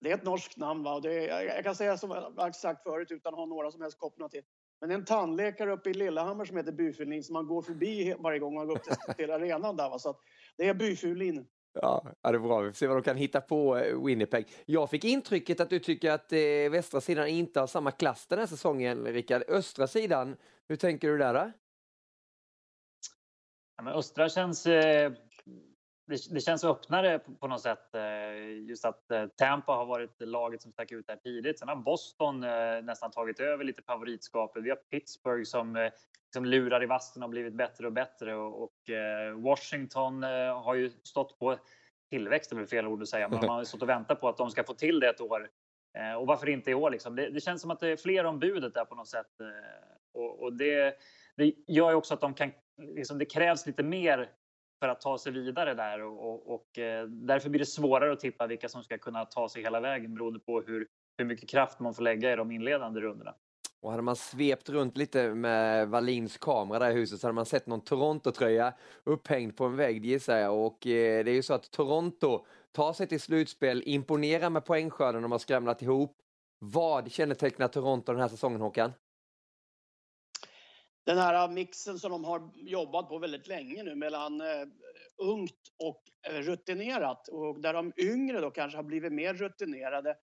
[0.00, 0.82] Det är ett norskt namn.
[0.82, 0.94] Va?
[0.94, 3.82] Och Det är, jag kan säga som jag sagt förut utan att ha några som
[3.82, 4.42] helst kopplingar till.
[4.80, 8.14] Men det är en tandläkare uppe i Lillehammer som heter Byfulin som man går förbi
[8.18, 9.90] varje gång man går upp till, till arenan där.
[9.90, 9.98] Va?
[9.98, 10.20] Så att
[10.56, 11.46] det är Byfulin.
[11.72, 12.60] Ja, det är bra.
[12.60, 14.48] Vi får se vad de kan hitta på eh, Winnipeg.
[14.66, 18.38] Jag fick intrycket att du tycker att eh, västra sidan inte har samma klass den
[18.38, 19.42] här säsongen, Rickard.
[19.48, 20.36] Östra sidan,
[20.68, 21.34] hur tänker du där?
[21.34, 21.52] Då?
[23.76, 24.66] Ja, men Östra känns...
[24.66, 25.12] Eh,
[26.08, 27.94] det, det känns öppnare på, på något sätt.
[27.94, 31.58] Eh, just att eh, Tampa har varit laget som stack ut där tidigt.
[31.58, 34.64] Sen har Boston eh, nästan tagit över lite favoritskapet.
[34.64, 35.90] Vi har Pittsburgh som,
[36.32, 38.34] som lurar i vassen och blivit bättre och bättre.
[38.34, 38.74] Och, och
[39.36, 40.22] Washington
[40.62, 41.56] har ju stått på
[42.10, 44.36] tillväxt, är fel ord att säga, men man har ju stått och väntat på att
[44.36, 45.48] de ska få till det ett år.
[46.18, 46.90] Och varför inte i år?
[46.90, 47.16] Liksom?
[47.16, 49.26] Det, det känns som att det är fler om budet där på något sätt.
[50.14, 50.94] Och, och det,
[51.36, 54.30] det gör ju också att de kan, liksom, det krävs lite mer
[54.80, 58.20] för att ta sig vidare där och, och, och eh, därför blir det svårare att
[58.20, 60.86] tippa vilka som ska kunna ta sig hela vägen beroende på hur,
[61.18, 63.34] hur mycket kraft man får lägga i de inledande rundorna.
[63.80, 67.46] Och hade man svept runt lite med Wallins kamera där i huset så hade man
[67.46, 70.66] sett någon Toronto-tröja upphängd på en vägg gissar jag.
[70.66, 75.22] Och eh, det är ju så att Toronto tar sig till slutspel, imponerar med poängskörden
[75.22, 76.16] de har skramlat ihop.
[76.58, 78.92] Vad kännetecknar Toronto den här säsongen Håkan?
[81.08, 84.66] Den här mixen som de har jobbat på väldigt länge nu mellan eh,
[85.16, 87.28] ungt och eh, rutinerat.
[87.28, 90.16] Och där de yngre då kanske har blivit mer rutinerade.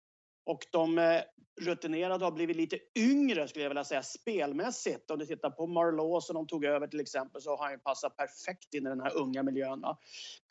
[0.45, 1.21] Och de eh,
[1.61, 5.11] rutinerade har blivit lite yngre skulle jag vilja säga spelmässigt.
[5.11, 7.79] Om du tittar på Marlowe som de tog över till exempel så har han ju
[7.79, 9.81] passat perfekt in i den här unga miljön.
[9.81, 9.97] Va?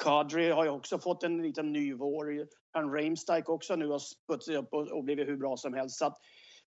[0.03, 2.47] Kadri har ju också fått en liten ny vår.
[2.71, 5.99] Han Reimstijk också nu har sputsat upp och, och blivit hur bra som helst.
[5.99, 6.19] Så att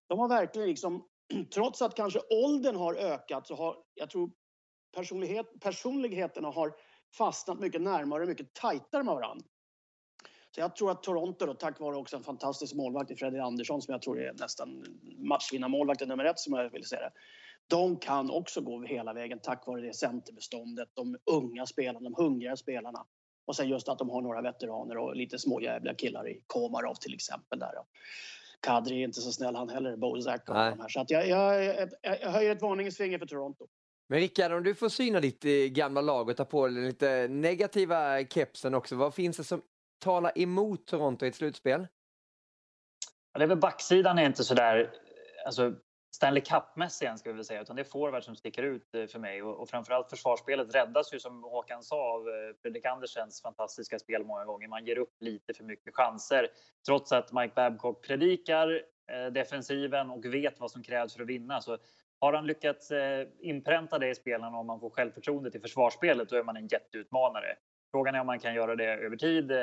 [0.06, 1.04] de har verkligen liksom,
[1.54, 4.30] trots att kanske åldern har ökat så har, jag tror
[4.96, 6.72] personlighet, personligheterna har
[7.18, 9.46] fastnat mycket närmare och mycket tajtare med varandra.
[10.54, 13.82] Så jag tror att Toronto då, tack vare också en fantastisk målvakt i Fredrik Andersson
[13.82, 14.84] som jag tror är nästan
[15.18, 17.12] matchvinnarmålvakten nummer ett som jag vill säga det.
[17.66, 22.56] De kan också gå hela vägen tack vare det centerbeståndet, de unga spelarna, de hungriga
[22.56, 23.06] spelarna.
[23.46, 27.14] Och sen just att de har några veteraner och lite småjävliga killar i Komarov till
[27.14, 27.58] exempel.
[27.58, 27.72] Där.
[28.60, 30.70] Kadri är inte så snäll han heller, Bozak och Nej.
[30.70, 30.88] de här.
[30.88, 33.66] Så att jag, jag, jag, jag höjer ett varningens finger för Toronto.
[34.08, 37.28] Men Rickard, om du får syna ditt eh, gamla lag och ta på dig lite
[37.28, 38.96] negativa kepsen också.
[38.96, 39.62] Vad finns det som
[40.04, 41.86] talar emot Toronto i ett slutspel?
[43.32, 44.90] Ja, det är väl backsidan är inte så där
[45.46, 45.74] alltså
[46.10, 49.18] Stanley Cup-mässiga, ska vi väl säga, utan det är forward som sticker ut eh, för
[49.18, 53.98] mig och, och framförallt försvarsspelet räddas ju som Håkan sa av eh, Fredrik Andersens fantastiska
[53.98, 54.68] spel många gånger.
[54.68, 56.48] Man ger upp lite för mycket chanser
[56.86, 61.60] trots att Mike Babcock predikar eh, defensiven och vet vad som krävs för att vinna.
[61.60, 61.78] Så
[62.20, 66.36] har han lyckats eh, inpränta det i spelarna och man får självförtroende till försvarsspelet, då
[66.36, 67.56] är man en jätteutmanare.
[67.90, 69.58] Frågan är om man kan göra det över tid eh,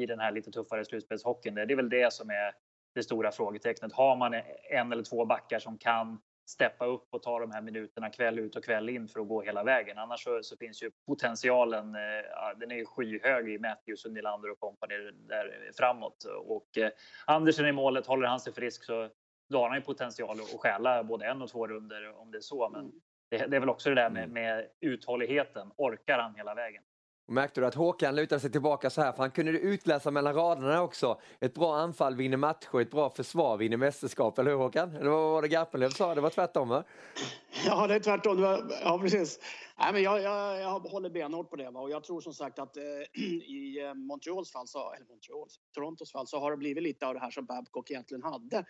[0.00, 1.54] i den här lite tuffare slutspelshockeyn.
[1.54, 2.52] Det är väl det som är
[2.94, 3.92] det stora frågetecknet.
[3.92, 4.34] Har man
[4.70, 8.56] en eller två backar som kan steppa upp och ta de här minuterna kväll ut
[8.56, 9.98] och kväll in för att gå hela vägen.
[9.98, 14.50] Annars så, så finns ju potentialen, eh, den är ju skyhög i Matthews och Nylander
[14.50, 14.94] och kompani
[15.28, 16.24] där framåt.
[16.24, 16.90] Och eh,
[17.26, 19.08] Andersen i målet, håller han sig frisk så
[19.48, 22.42] då har han ju potential att stjäla både en och två runder om det är
[22.42, 22.68] så.
[22.68, 22.92] Men mm.
[23.30, 24.34] det, det är väl också det där med, mm.
[24.34, 25.72] med uthålligheten.
[25.76, 26.82] Orkar han hela vägen?
[27.32, 30.82] Märkte du att Håkan lutade sig tillbaka så här, för han kunde utläsa mellan raderna
[30.82, 31.20] också.
[31.40, 34.96] Ett bra anfall vinner matcher, ett bra försvar vinner mästerskap, eller hur Håkan?
[34.96, 36.14] Eller vad var det Garpenlöv sa?
[36.14, 36.84] Det var tvärtom va?
[37.66, 38.36] Ja, det är tvärtom.
[38.36, 39.38] Det var, ja, precis.
[39.78, 41.70] Nej, men jag, jag, jag håller benhårt på det.
[41.70, 41.80] Va?
[41.80, 42.82] Och jag tror som sagt att eh,
[43.22, 47.14] i eh, Montreals fall, så, eller Montreals, Torontos fall, så har det blivit lite av
[47.14, 48.64] det här som Babcock egentligen hade.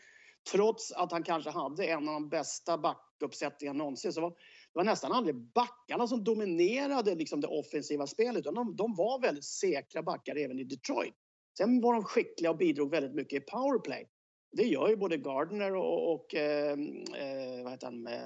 [0.53, 4.35] Trots att han kanske hade en av de bästa backuppsättningarna någonsin så var
[4.73, 9.21] det var nästan aldrig backarna som dominerade liksom det offensiva spelet utan de, de var
[9.21, 11.15] väldigt säkra backar även i Detroit.
[11.59, 14.09] Sen var de skickliga och bidrog väldigt mycket i powerplay.
[14.53, 18.23] Det gör ju både Gardner och, och ehm, eh, vad heter han, eh,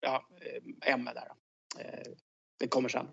[0.00, 1.28] ja, eh, Emme där.
[1.78, 2.12] Eh,
[2.58, 3.06] det kommer sen.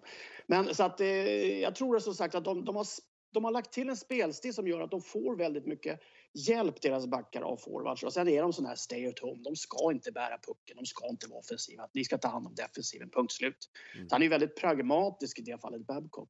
[0.48, 2.86] Men så att eh, jag tror som sagt att de, de, har,
[3.34, 6.00] de har lagt till en spelstil som gör att de får väldigt mycket
[6.34, 8.04] Hjälp deras backar av forwards.
[8.04, 9.44] Och sen är de sådana här stay at home.
[9.44, 11.90] De ska inte bära pucken, de ska inte vara offensiva.
[11.94, 13.70] Ni ska ta hand om defensiven, punkt slut.
[13.96, 14.08] Mm.
[14.12, 16.30] han är väldigt pragmatisk i det fallet, Babcock.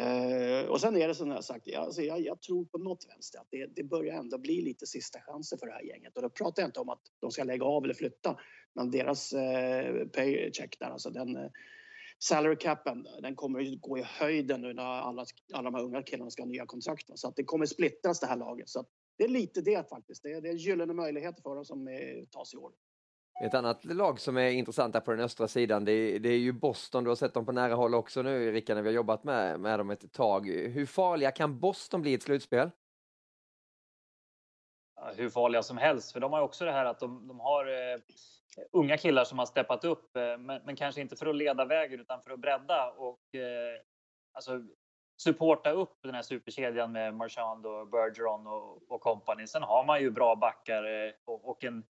[0.00, 3.06] Uh, och sen är det som jag sagt, jag, alltså jag, jag, tror på något
[3.08, 6.16] vänster att det, det, börjar ändå bli lite sista chanser för det här gänget.
[6.16, 8.36] Och då pratar jag inte om att de ska lägga av eller flytta.
[8.74, 11.50] Men deras uh, paycheck där, alltså den uh,
[12.18, 16.02] salary capen, den kommer ju gå i höjden nu när alla, alla de här unga
[16.02, 17.10] killarna ska ha nya kontrakt.
[17.14, 18.68] Så att det kommer splittras det här laget.
[18.68, 18.88] Så att
[19.22, 20.22] det är lite det faktiskt.
[20.22, 21.88] Det är, det är gyllene möjligheter för dem som
[22.30, 22.72] tas i år.
[23.44, 26.38] Ett annat lag som är intressant där på den östra sidan, det är, det är,
[26.38, 27.04] ju Boston.
[27.04, 29.60] Du har sett dem på nära håll också nu, Rickard, när vi har jobbat med,
[29.60, 30.48] med dem ett tag.
[30.48, 32.70] Hur farliga kan Boston bli i ett slutspel?
[35.16, 38.00] hur farliga som helst, för de har också det här att de, de har eh,
[38.72, 42.00] unga killar som har steppat upp, eh, men, men, kanske inte för att leda vägen
[42.00, 42.90] utan för att bredda.
[42.90, 43.80] Och, eh,
[44.32, 44.52] alltså,
[45.22, 49.46] supporta upp den här superkedjan med Marchand och Bergeron och, och company.
[49.46, 51.84] Sen har man ju bra backar eh, och, och en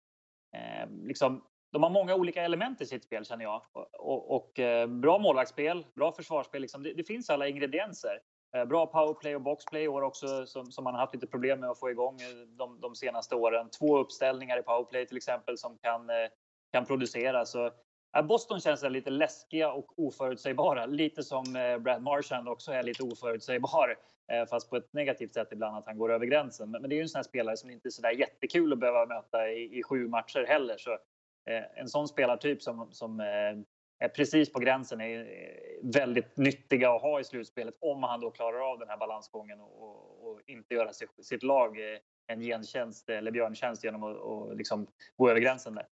[0.56, 3.62] eh, liksom de har många olika element i sitt spel känner jag.
[3.72, 6.62] Och, och, och eh, bra målvaktsspel, bra försvarsspel.
[6.62, 6.82] Liksom.
[6.82, 8.20] Det, det, finns alla ingredienser.
[8.56, 11.60] Eh, bra powerplay och boxplay i år också som, som, man har haft lite problem
[11.60, 13.70] med att få igång eh, de, de senaste åren.
[13.78, 16.28] Två uppställningar i powerplay till exempel som kan, eh,
[16.72, 17.46] kan producera.
[17.46, 17.70] Så
[18.16, 20.86] Äh, Boston känns lite läskiga och oförutsägbara.
[20.86, 23.96] Lite som eh, Brad Marchand också är lite oförutsägbar.
[24.32, 26.70] Eh, fast på ett negativt sätt ibland att han går över gränsen.
[26.70, 28.78] Men det är ju en sån här spelare som inte är så där jättekul att
[28.78, 30.76] behöva möta i, i sju matcher heller.
[30.78, 30.92] Så
[31.50, 33.20] eh, en sån spelartyp som, som
[33.98, 35.28] är precis på gränsen är
[35.82, 39.82] väldigt nyttiga att ha i slutspelet om han då klarar av den här balansgången och,
[39.82, 40.92] och, och inte göra
[41.22, 41.78] sitt lag
[42.26, 45.86] en gentjänst eller björntjänst genom att och liksom gå över gränsen där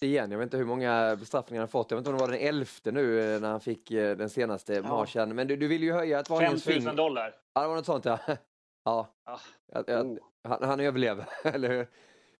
[0.00, 0.30] igen.
[0.30, 1.90] Jag vet inte hur många bestraffningar han fått.
[1.90, 4.30] Jag vet inte om det var den elfte nu eh, när han fick eh, den
[4.30, 4.82] senaste ja.
[4.82, 5.34] marschen.
[5.34, 6.80] Men du, du vill ju höja ett varningens finger.
[6.80, 7.34] 5 000 dollar.
[7.54, 8.18] Ja, det var något sånt ja.
[8.84, 9.38] Ja, ah.
[9.72, 10.18] jag, jag, oh.
[10.44, 11.88] han, han överlever, eller hur?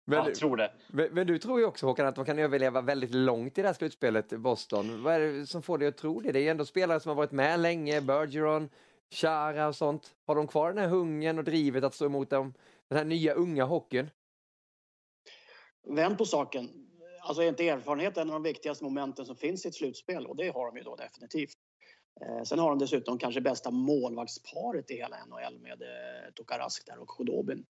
[0.05, 0.73] Men, jag tror det.
[0.87, 3.69] Men, men, du tror ju också Håkan att de kan överleva väldigt långt i det
[3.69, 5.03] här slutspelet, Boston.
[5.03, 6.33] Vad är det som får dig att tro det?
[6.33, 8.69] Det är ju ändå spelare som har varit med länge, Bergeron,
[9.11, 10.15] Chara och sånt.
[10.27, 12.55] Har de kvar den här hungern och drivet att stå emot dem,
[12.89, 14.11] den här nya unga hockeyn?
[15.89, 16.86] Vänd på saken
[17.27, 20.27] alltså är inte erfarenhet en av de viktigaste momenten som finns i ett slutspel?
[20.27, 21.57] Och det har de ju då definitivt.
[22.21, 26.99] Eh, sen har de dessutom kanske bästa målvaktsparet i hela NHL med eh, Tokarask där
[26.99, 27.67] och Khudobin.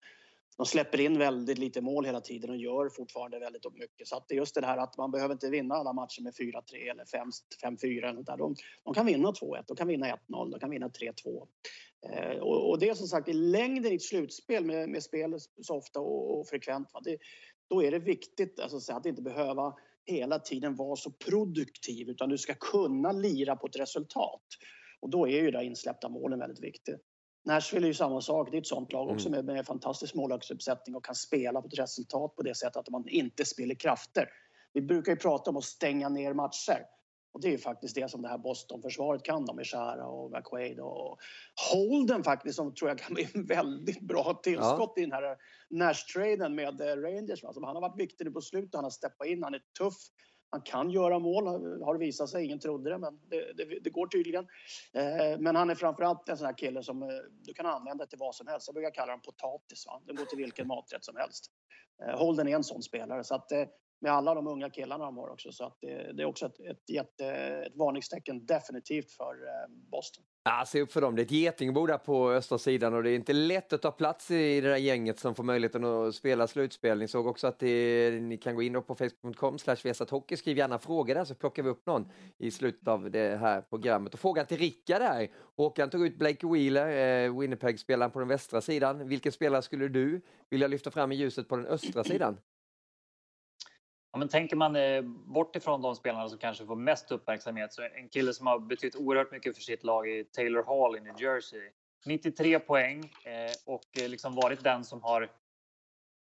[0.57, 4.07] De släpper in väldigt lite mål hela tiden och gör fortfarande väldigt mycket.
[4.07, 7.05] Så att just det här att man behöver inte vinna alla matcher med 4-3 eller
[7.05, 8.37] 5-4 eller där.
[8.37, 11.47] De, de kan vinna 2-1, de kan vinna 1-0, de kan vinna 3-2.
[12.09, 15.37] Eh, och, och, det är som sagt i längden i ett slutspel med, med spel
[15.61, 16.93] så ofta och, och frekvent.
[16.93, 17.01] Va?
[17.03, 17.17] Det,
[17.69, 19.73] då är det viktigt alltså, att inte behöva
[20.05, 24.43] hela tiden vara så produktiv utan du ska kunna lira på ett resultat.
[24.99, 27.01] Och då är ju det insläppta målen väldigt viktigt.
[27.45, 28.51] Nashville är ju samma sak.
[28.51, 29.45] Det är ett sånt lag också mm.
[29.45, 33.07] med, med fantastisk målvaktsuppsättning och kan spela på ett resultat på det sättet att man
[33.07, 34.29] inte spiller krafter.
[34.73, 36.85] Vi brukar ju prata om att stänga ner matcher.
[37.37, 41.17] Och det är faktiskt det som det här Boston-försvaret kan med Chara och McQuaid och
[41.71, 45.01] Holden faktiskt som tror jag kan bli en väldigt bra tillskott ja.
[45.01, 45.37] i den här
[45.69, 47.43] Nash-traden med eh, Rangers.
[47.43, 49.93] Alltså, han har varit viktig nu på slutet, han har steppat in, han är tuff.
[50.49, 51.47] Han kan göra mål,
[51.83, 52.45] har det visat sig.
[52.45, 54.47] Ingen trodde det, men det, det, det går tydligen.
[54.93, 57.09] Eh, men han är framförallt en sån här kille som eh,
[57.43, 58.67] du kan använda till vad som helst.
[58.67, 59.85] Jag brukar kalla honom potatis.
[59.87, 60.01] Va?
[60.05, 61.45] Det går till vilken maträtt som helst.
[62.03, 63.23] Eh, Holden är en sån spelare.
[63.23, 63.65] Så att, eh,
[63.99, 65.51] med alla de unga killarna de har också.
[65.51, 67.25] Så att det, det är också ett, ett, jätte,
[67.67, 70.23] ett varningstecken definitivt för eh, Boston.
[70.43, 71.15] Ja, se upp för dem.
[71.15, 73.91] Det är ett getingbo där på östra sidan och det är inte lätt att ta
[73.91, 76.99] plats i det där gänget som får möjligheten att spela slutspel.
[76.99, 79.57] Ni såg också att det, ni kan gå in på facebook.com
[80.09, 80.37] hockey.
[80.37, 84.13] Skriv gärna frågor där så plockar vi upp någon i slutet av det här programmet.
[84.13, 85.27] Och frågan till Rickard där.
[85.55, 89.07] Håkan tog ut Blake Wheeler, eh, Winnipeg-spelaren på den västra sidan.
[89.07, 92.37] Vilken spelare skulle du vilja lyfta fram i ljuset på den östra sidan?
[94.17, 97.81] Ja, men tänker man eh, bort ifrån de spelarna som kanske får mest uppmärksamhet så
[97.81, 101.21] en kille som har betytt oerhört mycket för sitt lag är Taylor Hall i New
[101.21, 101.69] Jersey.
[102.05, 105.29] 93 poäng eh, och eh, liksom varit den som har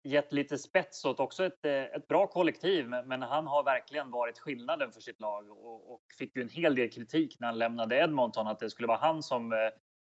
[0.03, 2.87] gett lite spets åt också ett, eh, ett bra kollektiv.
[2.87, 6.75] Men han har verkligen varit skillnaden för sitt lag och, och fick ju en hel
[6.75, 9.57] del kritik när han lämnade Edmonton att det skulle vara han som eh,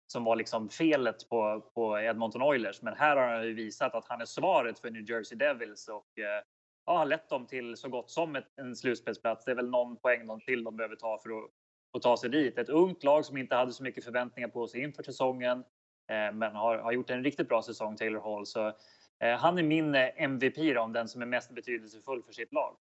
[0.07, 2.81] som var liksom felet på, på Edmonton Oilers.
[2.81, 6.19] Men här har han ju visat att han är svaret för New Jersey Devils och
[6.89, 9.45] ja, har lett dem till så gott som ett, en slutspelsplats.
[9.45, 11.49] Det är väl någon poäng någon till de behöver ta för att,
[11.93, 12.57] att ta sig dit.
[12.57, 15.57] Ett ungt lag som inte hade så mycket förväntningar på sig inför säsongen,
[16.07, 18.45] eh, men har, har gjort en riktigt bra säsong, Taylor Hall.
[18.45, 18.67] Så
[19.19, 22.75] eh, han är min eh, MVP då, den som är mest betydelsefull för sitt lag.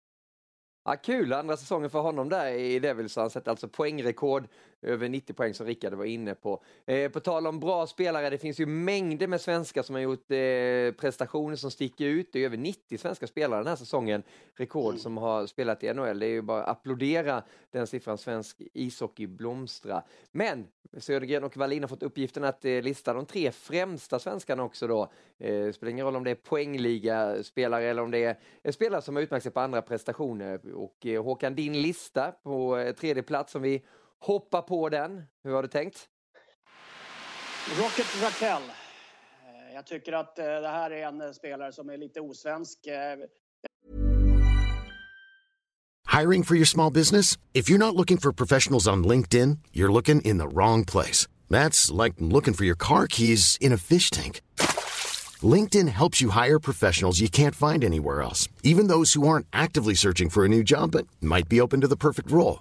[0.84, 3.16] Ja, kul, andra säsongen för honom där i Devils.
[3.16, 4.48] Han sätter alltså poängrekord,
[4.82, 6.62] över 90 poäng som Rickard var inne på.
[6.86, 10.30] Eh, på tal om bra spelare, det finns ju mängder med svenskar som har gjort
[10.30, 12.32] eh, prestationer som sticker ut.
[12.32, 14.22] Det är över 90 svenska spelare den här säsongen,
[14.56, 14.98] rekord, mm.
[14.98, 16.18] som har spelat i NHL.
[16.18, 20.02] Det är ju bara att applådera den siffran, svensk ishockey blomstra.
[20.32, 20.66] Men
[20.96, 25.12] Södergren och Wallin har fått uppgiften att eh, lista de tre främsta svenskarna också då.
[25.38, 29.22] Eh, spelar ingen roll om det är poängliga-spelare eller om det är spelare som har
[29.22, 30.74] utmärkt sig på andra prestationer.
[30.74, 33.82] Och eh, Håkan, din lista på eh, tredje plats om vi
[34.20, 35.22] hoppar på den.
[35.44, 36.08] Hur har du tänkt?
[37.78, 38.62] Rocket Raquel.
[38.62, 42.78] Eh, jag tycker att eh, det här är en spelare som är lite osvensk.
[46.18, 47.36] Hiring for your small business?
[47.52, 51.28] If you're not looking for professionals on LinkedIn, you're looking in the wrong place.
[51.50, 54.40] That's like looking for your car keys in a fish tank.
[55.42, 59.94] LinkedIn helps you hire professionals you can't find anywhere else, even those who aren't actively
[59.94, 62.60] searching for a new job but might be open to the perfect role.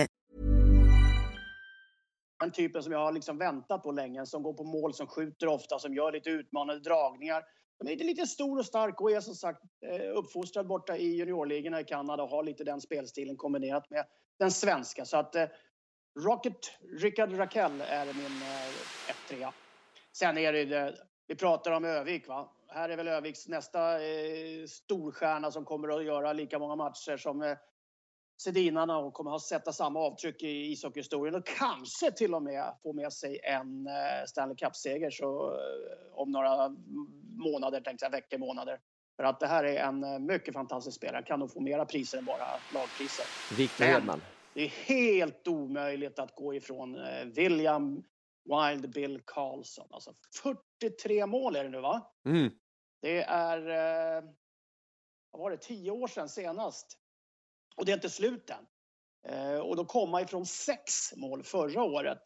[2.41, 5.47] Den typen som jag har liksom väntat på länge, som går på mål, som skjuter
[5.47, 7.43] ofta, som gör lite utmanande dragningar.
[7.79, 11.81] De är lite stor och stark och är som sagt eh, uppfostrad borta i juniorligorna
[11.81, 14.05] i Kanada och har lite den spelstilen kombinerat med
[14.39, 15.05] den svenska.
[15.05, 15.45] Så att eh,
[16.19, 16.57] Rocket
[16.99, 18.41] Rickard Rakell är min
[19.35, 19.53] eh, 1
[20.11, 20.93] Sen är det, det, eh,
[21.27, 22.51] vi pratar om Övik va.
[22.67, 27.41] Här är väl Öviks nästa eh, storstjärna som kommer att göra lika många matcher som
[27.41, 27.57] eh,
[28.43, 32.93] Sedinarna och kommer att sätta samma avtryck i ishockeyhistorien och kanske till och med få
[32.93, 36.75] med sig en eh, Stanley Cup-seger eh, om några
[37.37, 38.79] månader, tänkte jag, veckor, månader.
[39.15, 42.17] För att det här är en eh, mycket fantastisk spelare, kan nog få mera priser
[42.17, 43.25] än bara lagpriser.
[43.57, 44.21] Victor Hedman.
[44.53, 48.03] Det är helt omöjligt att gå ifrån William
[48.43, 49.87] Wild Bill Karlsson.
[49.91, 50.13] Alltså
[50.79, 52.11] 43 mål är det nu va?
[52.25, 52.51] Mm.
[53.01, 53.61] Det är,
[55.31, 57.00] vad var det, 10 år sedan senast
[57.81, 58.65] och det är inte slut än.
[59.27, 62.21] Eh, och då komma ifrån sex mål förra året.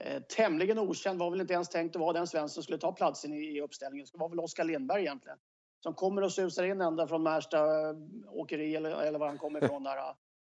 [0.00, 2.92] Eh, tämligen okänd, var väl inte ens tänkt att vara den svensk som skulle ta
[2.92, 4.06] platsen i uppställningen.
[4.12, 5.38] Det var väl Oskar Lindberg egentligen.
[5.82, 7.96] Som kommer och susar in ända från Märsta eh,
[8.26, 10.14] åkeri eller, eller var han kommer ifrån där.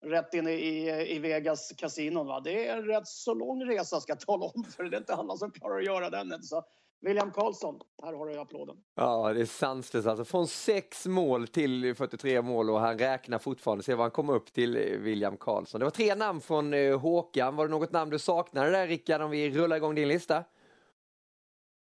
[0.05, 2.27] Rätt in i, i Vegas kasinon.
[2.27, 2.39] Va?
[2.39, 5.15] Det är en rätt så lång resa ska jag tala om för det är inte
[5.15, 6.43] alla som klarar att göra den.
[6.43, 6.63] Så
[7.01, 8.77] William Karlsson, här har du applåden.
[8.95, 10.25] Ja, det är sanslöst alltså.
[10.25, 13.83] Från sex mål till 43 mål och han räknar fortfarande.
[13.83, 15.79] Se vad han kommer upp till, eh, William Karlsson.
[15.79, 17.55] Det var tre namn från eh, Håkan.
[17.55, 20.43] Var det något namn du saknade där, Rickard, om vi rullar igång din lista?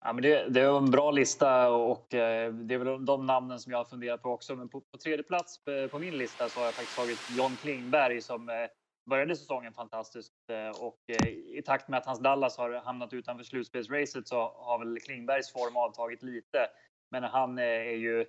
[0.03, 3.59] Ja, men det, det är en bra lista och eh, det är väl de namnen
[3.59, 4.55] som jag har funderat på också.
[4.55, 5.59] Men på, på tredje plats
[5.91, 8.67] på min lista så har jag faktiskt tagit John Klingberg som
[9.05, 13.43] började säsongen fantastiskt eh, och eh, i takt med att hans Dallas har hamnat utanför
[13.43, 16.67] slutspelsracet så har väl Klingbergs form avtagit lite.
[17.11, 18.25] Men han eh, är ju,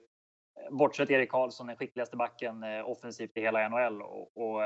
[0.70, 4.60] bortsett Erik Karlsson, den skickligaste backen offensivt i hela NHL och, och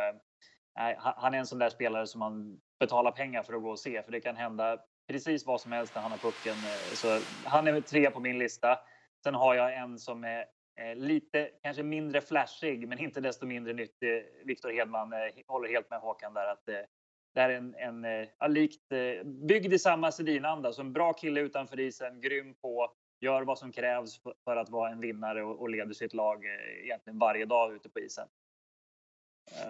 [0.98, 4.02] han är en sån där spelare som man betalar pengar för att gå och se,
[4.02, 4.78] för det kan hända
[5.08, 6.54] precis vad som helst när han har pucken.
[6.94, 8.78] Så han är trea på min lista.
[9.24, 10.44] Sen har jag en som är
[10.76, 14.16] Eh, lite, kanske mindre flashig, men inte desto mindre nyttig.
[14.16, 18.46] Eh, Viktor Hedman eh, håller helt med Håkan där att det är en, en ja,
[18.46, 18.88] likt,
[19.24, 20.72] byggd i samma Sedin-anda.
[20.72, 24.90] Så en bra kille utanför isen, grym på, gör vad som krävs för att vara
[24.90, 26.44] en vinnare och, och leder sitt lag
[26.84, 28.28] egentligen varje dag ute på isen.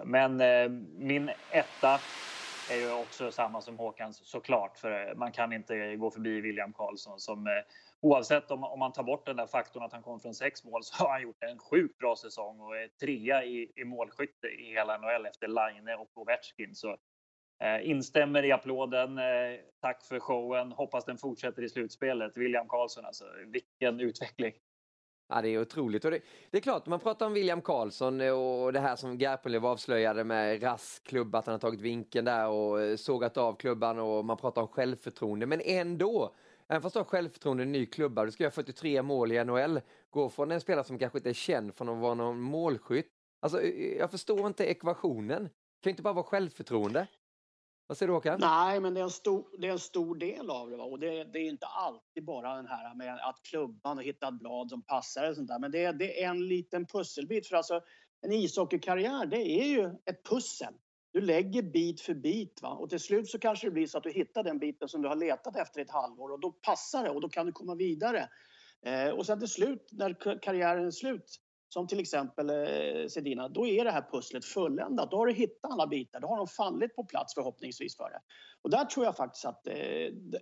[0.03, 0.37] Men
[0.97, 1.99] min etta
[2.71, 7.19] är ju också samma som Håkans såklart, för man kan inte gå förbi William Karlsson
[7.19, 7.53] som eh,
[8.01, 10.83] oavsett om, om man tar bort den där faktorn att han kom från sex mål
[10.83, 14.73] så har han gjort en sjukt bra säsong och är trea i, i målskytte i
[14.73, 16.75] hela NHL efter Line och Ovechkin.
[16.75, 16.97] Så
[17.63, 19.17] eh, instämmer i applåden.
[19.17, 20.71] Eh, tack för showen.
[20.71, 22.37] Hoppas den fortsätter i slutspelet.
[22.37, 24.53] William Karlsson, alltså vilken utveckling!
[25.29, 26.05] Ja, det är otroligt.
[26.05, 26.19] Och det,
[26.51, 30.23] det, är klart, man pratar om William Karlsson eh, och det här som Garpenlöv avslöjade
[30.23, 34.25] med Rask klubb, att han har tagit vinkeln där och eh, sågat av klubban och
[34.25, 35.45] man pratar om självförtroende.
[35.45, 36.35] Men ändå,
[36.69, 39.43] även fast du har självförtroende i en ny klubba, du ska göra 43 mål i
[39.43, 43.11] NHL, gå från en spelare som kanske inte är känd från att vara någon målskytt.
[43.39, 45.43] Alltså, eh, eh, jag förstår inte ekvationen.
[45.43, 47.07] Det kan inte bara vara självförtroende.
[47.87, 48.39] Vad säger du Håkan?
[48.39, 50.77] Nej, men det är en stor, det är en stor del av det.
[50.77, 50.83] Va?
[50.83, 54.39] Och det, det, är inte alltid bara den här med att klubban och hitta ett
[54.39, 55.29] blad som passar.
[55.29, 55.59] Och sånt där.
[55.59, 57.47] Men det, det är en liten pusselbit.
[57.47, 57.81] För alltså,
[58.21, 60.73] en ishockeykarriär, det är ju ett pussel.
[61.11, 62.69] Du lägger bit för bit va?
[62.69, 65.07] och till slut så kanske det blir så att du hittar den biten som du
[65.07, 68.29] har letat efter ett halvår och då passar det och då kan du komma vidare.
[68.85, 71.39] Eh, och sen till slut när karriären är slut
[71.69, 75.11] som till exempel eh, Sedina, då är det här pusslet fulländat.
[75.11, 78.19] Då har du hittat alla bitar, då har de fallit på plats förhoppningsvis för det.
[78.61, 79.75] Och där tror jag faktiskt att eh,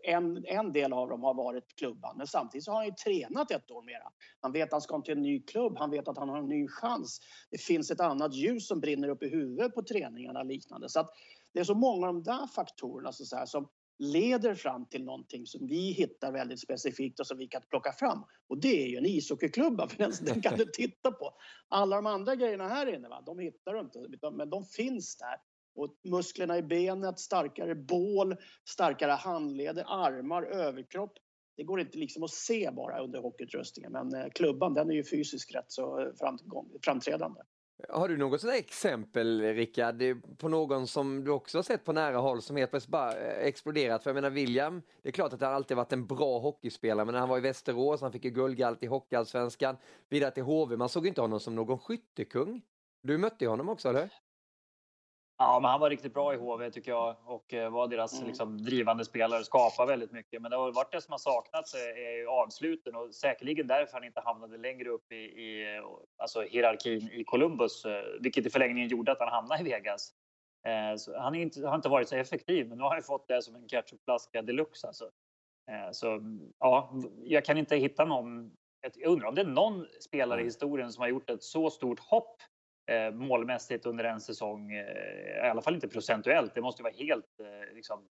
[0.03, 2.17] en, en del av dem har varit klubban.
[2.17, 4.11] Men samtidigt så har han ju tränat ett år mera.
[4.41, 6.49] Han vet att han ska till en ny klubb, han vet att han har en
[6.49, 7.19] ny chans.
[7.51, 10.89] Det finns ett annat ljus som brinner upp i huvudet på träningarna och liknande.
[10.89, 11.09] Så att
[11.53, 13.67] det är så många av de där faktorerna så här, som
[13.99, 18.23] leder fram till någonting som vi hittar väldigt specifikt och som vi kan plocka fram.
[18.47, 21.33] Och det är ju en ishockeyklubba, för den, den kan du titta på.
[21.67, 25.37] Alla de andra grejerna här inne, va, de hittar du inte, men de finns där.
[25.75, 28.35] Och musklerna i benet, starkare bål,
[28.69, 31.13] starkare handleder, armar, överkropp.
[31.57, 35.03] Det går inte liksom att se bara under hockeyutrustningen, men eh, klubban den är ju
[35.03, 36.07] fysiskt rätt så eh,
[36.83, 37.41] framträdande.
[37.89, 40.03] Har du något sådant exempel, Rickard,
[40.37, 43.47] på någon som du också har sett på nära håll som helt plötsligt bara eh,
[43.47, 44.03] exploderat?
[44.03, 47.13] För jag menar William, det är klart att han alltid varit en bra hockeyspelare, men
[47.13, 49.77] när han var i Västerås, han fick ju guldgalt i Hockeyallsvenskan,
[50.09, 52.61] vidare till HV, man såg inte honom som någon skyttekung.
[53.01, 54.09] Du mötte ju honom också, eller
[55.37, 58.27] Ja, men han var riktigt bra i HV tycker jag och eh, var deras mm.
[58.27, 60.41] liksom, drivande spelare, skapade väldigt mycket.
[60.41, 64.03] Men det har varit det som har saknats är ju avsluten och säkerligen därför han
[64.03, 65.81] inte hamnade längre upp i, i
[66.17, 70.13] alltså hierarkin i Columbus, eh, vilket i förlängningen gjorde att han hamnade i Vegas.
[70.67, 73.55] Eh, han inte, har inte varit så effektiv, men nu har han fått det som
[73.55, 75.09] en ketchupflaska deluxe alltså.
[75.91, 76.21] Så
[76.59, 78.51] ja, jag kan inte hitta någon.
[78.81, 81.99] Jag undrar om det är någon spelare i historien som har gjort ett så stort
[81.99, 82.41] hopp
[82.87, 84.71] eh, målmässigt under en säsong.
[84.71, 86.55] Eh, I alla fall inte procentuellt.
[86.55, 88.07] Det måste vara helt eh, liksom,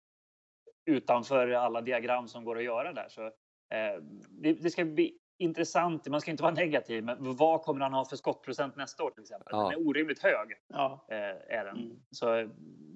[0.86, 3.10] utanför alla diagram som går att göra där.
[3.10, 6.08] Så, eh, det, det, ska bli intressant.
[6.08, 9.22] Man ska inte vara negativ, men vad kommer han ha för skottprocent nästa år till
[9.22, 9.48] exempel?
[9.52, 9.64] Ja.
[9.64, 10.48] Den är orimligt hög.
[10.68, 11.06] Ja.
[11.10, 11.78] Eh, är den.
[11.78, 12.00] Mm.
[12.12, 12.26] Så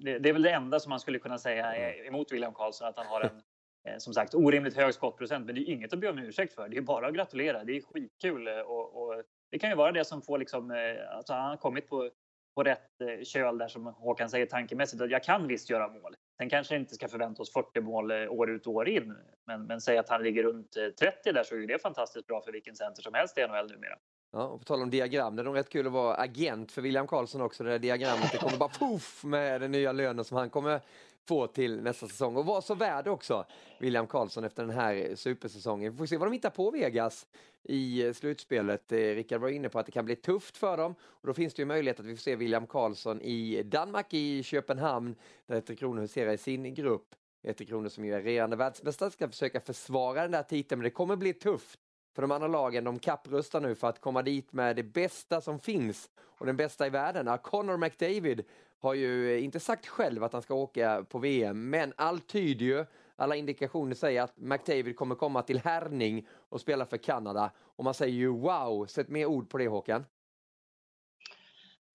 [0.02, 2.96] det, det, är väl det enda som man skulle kunna säga emot William Karlsson, att
[2.96, 3.42] han har en
[3.88, 5.46] eh, som sagt orimligt hög skottprocent.
[5.46, 6.68] Men det är inget att be om ursäkt för.
[6.68, 7.64] Det är bara att gratulera.
[7.64, 11.32] Det är skitkul och, och det kan ju vara det som får liksom, eh, alltså
[11.32, 12.10] han har kommit på,
[12.54, 16.16] på rätt eh, köl där som Håkan säger tankemässigt att jag kan visst göra mål.
[16.38, 19.16] Sen kanske inte ska förvänta oss 40 mål eh, år ut och år in.
[19.46, 22.52] Men, men säg att han ligger runt 30 där så är det fantastiskt bra för
[22.52, 23.98] vilken center som helst i NHL numera.
[24.32, 26.82] Ja, och på tal om diagram, det är nog rätt kul att vara agent för
[26.82, 27.64] William Karlsson också.
[27.64, 30.80] Det där diagrammet, det kommer bara poff med den nya lönen som han kommer
[31.26, 32.36] få till nästa säsong.
[32.36, 33.44] Och var så värd också,
[33.80, 35.92] William Karlsson, efter den här supersäsongen.
[35.92, 37.26] Vi får se vad de hittar på Vegas
[37.62, 38.92] i slutspelet.
[38.92, 41.54] Eh, Rickard var inne på att det kan bli tufft för dem och då finns
[41.54, 45.16] det ju möjlighet att vi får se William Karlsson i Danmark, i Köpenhamn,
[45.46, 47.14] där Tre Kronor huserar i sin grupp.
[47.56, 50.90] Tre Kronor som ju är regerande världsmästare ska försöka försvara den där titeln, men det
[50.90, 51.80] kommer bli tufft.
[52.16, 55.58] För de andra lagen, de kapprustar nu för att komma dit med det bästa som
[55.58, 57.38] finns och den bästa i världen.
[57.38, 58.44] Connor McDavid
[58.80, 62.66] har ju eh, inte sagt själv att han ska åka på VM, men allt tyder
[62.66, 62.84] ju,
[63.16, 67.50] alla indikationer säger att McDavid kommer komma till härning och spela för Kanada.
[67.58, 70.04] Och man säger ju wow, sätt mer ord på det Håkan.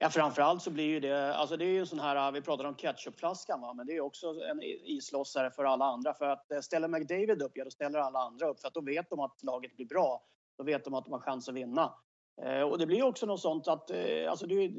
[0.04, 2.70] Ja, framförallt så blir ju det, alltså det är ju en sån här, vi pratade
[2.70, 6.14] om ketchupflaskan va, men det är också en islossare för alla andra.
[6.14, 8.60] För att eh, ställer McDavid upp, ja då ställer alla andra upp.
[8.60, 10.24] För att då vet de att laget blir bra.
[10.58, 11.94] Då vet de att de har chans att vinna.
[12.42, 14.72] Eh, och det blir också något sånt att eh, alltså det,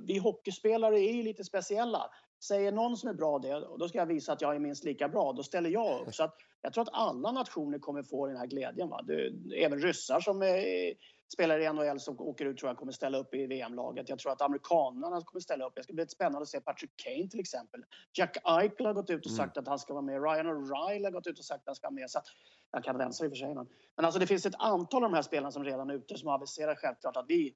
[0.00, 2.10] vi hockeyspelare är ju lite speciella.
[2.44, 4.84] Säger någon som är bra det, och då ska jag visa att jag är minst
[4.84, 6.14] lika bra, då ställer jag upp.
[6.14, 8.88] Så att jag tror att alla nationer kommer få den här glädjen.
[8.88, 9.02] Va?
[9.02, 10.94] Det, även ryssar som är,
[11.32, 14.08] spelar i NHL som åker ut tror jag kommer ställa upp i VM-laget.
[14.08, 15.72] Jag tror att amerikanerna kommer ställa upp.
[15.76, 17.84] Det ska bli spännande att se Patrick Kane till exempel.
[18.12, 19.62] Jack Eichel har gått ut och sagt mm.
[19.62, 20.22] att han ska vara med.
[20.22, 22.10] Ryan O'Reilly har gått ut och sagt att han ska vara med.
[22.10, 22.26] Så att,
[22.72, 23.54] jag kan vänsa i och för sig.
[23.54, 26.28] Men alltså det finns ett antal av de här spelarna som redan är ute som
[26.28, 27.54] aviserar självklart att vi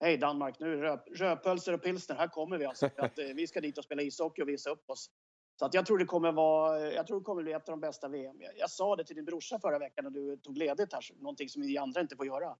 [0.00, 2.16] Hej Danmark, nu är det rödpölser och pilsner.
[2.16, 2.86] Här kommer vi alltså.
[2.96, 5.10] Att, eh, vi ska dit och spela ishockey och visa upp oss.
[5.58, 7.80] Så att jag tror det kommer vara, jag tror det kommer bli ett av de
[7.80, 8.36] bästa VM.
[8.40, 11.48] Jag, jag sa det till din brorsa förra veckan när du tog ledigt här, någonting
[11.48, 12.56] som vi andra inte får göra.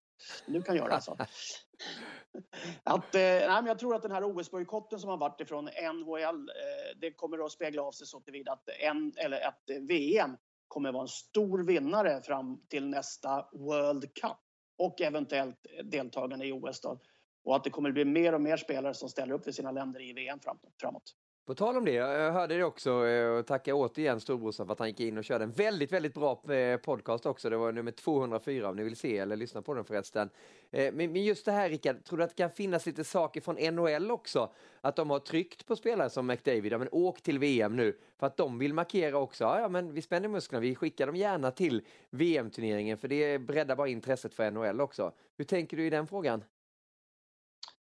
[0.47, 1.13] Du kan göra alltså.
[2.83, 6.49] att, eh, nej, men jag tror att den här OS-bojkotten som har varit ifrån NHL,
[6.49, 10.37] eh, det kommer att spegla av sig så tillvida att, en, eller att VM
[10.69, 14.39] kommer att vara en stor vinnare fram till nästa World Cup
[14.79, 16.81] och eventuellt deltagande i OS.
[16.81, 17.01] Då.
[17.45, 19.73] Och att det kommer att bli mer och mer spelare som ställer upp för sina
[19.73, 20.41] länder i VM
[20.81, 21.15] framåt.
[21.49, 24.79] På tal om det, jag hörde det också eh, och tackar återigen storbrorsan för att
[24.79, 27.51] han gick in och körde en väldigt, väldigt bra eh, podcast också.
[27.51, 30.31] Det var nummer 204 om ni vill se eller lyssna på den förresten.
[30.71, 33.55] Eh, men just det här Rickard, tror du att det kan finnas lite saker från
[33.55, 34.53] NHL också?
[34.81, 38.27] Att de har tryckt på spelare som McDavid, ja men åk till VM nu, för
[38.27, 41.83] att de vill markera också, ja men vi spänner musklerna, vi skickar dem gärna till
[42.11, 45.13] VM-turneringen för det breddar bara intresset för NHL också.
[45.37, 46.45] Hur tänker du i den frågan?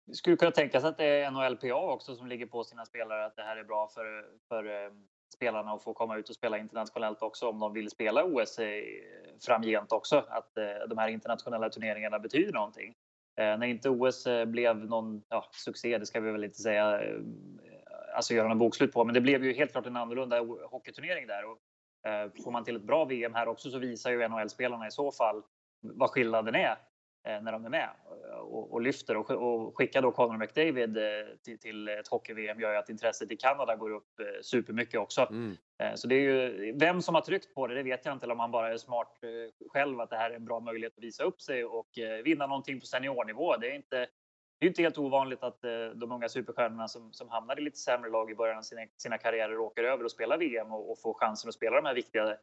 [0.06, 3.36] Det skulle kunna tänkas att det är NHLPA också som ligger på sina spelare att
[3.36, 4.92] det här är bra för, för eh,
[5.36, 8.60] spelarna att få komma ut och spela internationellt också om de vill spela OS
[9.46, 10.26] framgent också.
[10.30, 12.96] Att eh, de här internationella turneringarna betyder någonting.
[13.40, 17.02] Eh, när inte OS blev någon ja, succé, det ska vi väl inte säga,
[18.16, 20.40] alltså göra någon bokslut på, men det blev ju helt klart en annorlunda
[20.70, 21.46] hockeyturnering där.
[21.46, 21.58] Och,
[22.44, 25.44] får man till ett bra VM här också så visar ju NHL-spelarna i så fall
[25.82, 26.78] vad skillnaden är
[27.26, 27.90] när de är med
[28.42, 31.04] och, och lyfter och, och skickar då Conor McDavid eh,
[31.44, 35.28] till, till ett hockey-VM gör ju att intresset i Kanada går upp eh, supermycket också.
[35.30, 35.56] Mm.
[35.96, 38.34] Så det är ju vem som har tryckt på det, det vet jag inte, eller
[38.34, 39.20] om man bara är smart
[39.70, 41.90] själv att det här är en bra möjlighet att visa upp sig och
[42.24, 43.58] vinna någonting på seniornivå.
[43.58, 44.08] Det är inte,
[44.60, 45.62] det är inte helt ovanligt att
[45.96, 49.18] de unga superstjärnorna som, som hamnar i lite sämre lag i början av sina, sina
[49.18, 52.38] karriärer åker över och spelar VM och, och får chansen att spela de här viktiga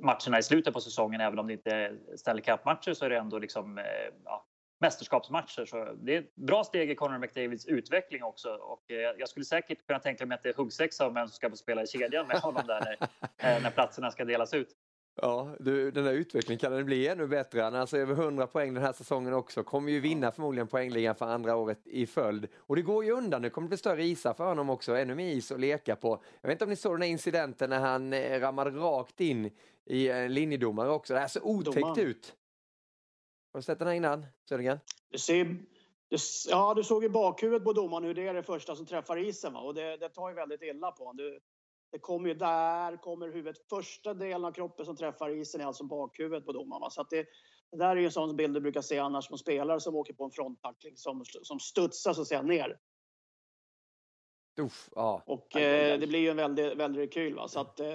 [0.00, 3.16] matcherna i slutet på säsongen, även om det inte är Stanley Cup-matcher, så är det
[3.16, 3.84] ändå liksom, eh,
[4.24, 4.46] ja,
[4.80, 5.64] mästerskapsmatcher.
[5.64, 8.48] Så det är ett bra steg i Conor McDavids utveckling också.
[8.48, 11.34] Och eh, jag skulle säkert kunna tänka mig att det är huggsexa om vem som
[11.34, 13.08] ska få spela i kedjan med honom där när,
[13.56, 14.76] eh, när platserna ska delas ut.
[15.22, 17.60] Ja, du, den här utvecklingen kan den bli ännu bättre.
[17.60, 19.62] Han har alltså över 100 poäng den här säsongen också.
[19.62, 22.48] Kommer ju vinna förmodligen poängligan för andra året i följd.
[22.56, 23.42] Och det går ju undan.
[23.42, 24.96] Nu kommer det bli större isar för honom också.
[24.96, 26.22] Ännu mer is att leka på.
[26.40, 29.50] Jag vet inte om ni såg den här incidenten när han rammade rakt in
[29.88, 31.14] i en linjedomare också.
[31.14, 32.06] Det här ser otäckt Domaren.
[32.06, 32.36] ut.
[33.52, 34.78] Har du sett den här innan, Södergren?
[35.10, 35.44] Det ser,
[36.08, 39.16] det, ja, du såg ju bakhuvudet på domaren hur det är det första som träffar
[39.16, 39.52] isen.
[39.52, 39.60] Va?
[39.60, 41.38] Och det, det tar ju väldigt illa på honom.
[41.90, 43.68] Det kommer ju där, kommer huvudet.
[43.70, 46.80] Första delen av kroppen som träffar isen är alltså bakhuvudet på domaren.
[46.80, 46.90] Va?
[46.90, 47.26] Så att det,
[47.70, 50.14] det där är ju en sån bild du brukar se annars på spelare som åker
[50.14, 52.78] på en fronttackling som, som studsar så att säga ner.
[54.60, 55.22] Uff, ja.
[55.26, 57.34] Och eh, det blir ju en väldig, väldig rekyl.
[57.34, 57.48] Va?
[57.48, 57.86] Så att, eh,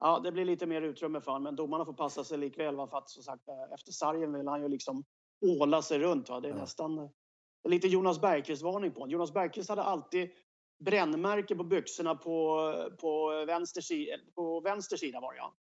[0.00, 2.76] Ja, det blir lite mer utrymme för honom, men domarna får passa sig likväl.
[2.76, 2.86] Va?
[2.86, 5.04] För att som sagt, eh, efter sargen vill han ju liksom
[5.40, 6.28] åla sig runt.
[6.28, 6.40] Va?
[6.40, 6.58] Det är ja.
[6.58, 7.08] nästan
[7.66, 9.10] är lite Jonas Bergqvist-varning på honom.
[9.10, 10.30] Jonas Bergqvist hade alltid
[10.78, 15.54] brännmärke på byxorna på, på, vänster, sida, på vänster sida var det ja.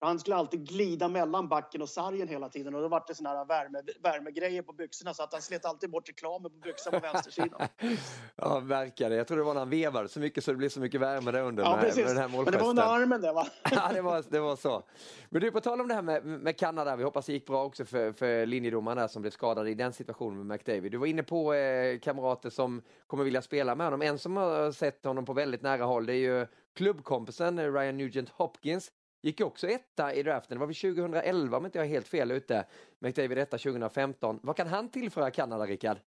[0.00, 3.28] Han skulle alltid glida mellan backen och sargen hela tiden och då var det såna
[3.28, 7.12] här värme, värmegrejer på byxorna så att han slet alltid bort reklamen på byxorna på
[7.12, 7.68] vänstersidan.
[8.36, 9.16] ja, verkar det.
[9.16, 11.30] Jag tror det var när han vevade så mycket så det blev så mycket värme
[11.30, 11.62] där under.
[11.62, 12.04] Ja, med, precis.
[12.04, 13.46] Med den här Men det var under armen det va?
[13.70, 14.82] ja, det var, det var så.
[15.28, 17.64] Men du, på tal om det här med, med Kanada, vi hoppas det gick bra
[17.64, 20.92] också för, för där som blev skadad i den situationen med McDavid.
[20.92, 24.02] Du var inne på eh, kamrater som kommer vilja spela med honom.
[24.02, 28.28] En som har sett honom på väldigt nära håll det är ju klubbkompisen Ryan Nugent
[28.28, 28.90] Hopkins
[29.24, 32.30] Gick också etta i draften, det var väl 2011 om inte jag är helt fel
[32.30, 32.66] ute.
[32.98, 34.40] McDavid etta 2015.
[34.42, 35.98] Vad kan han tillföra Kanada, Rickard?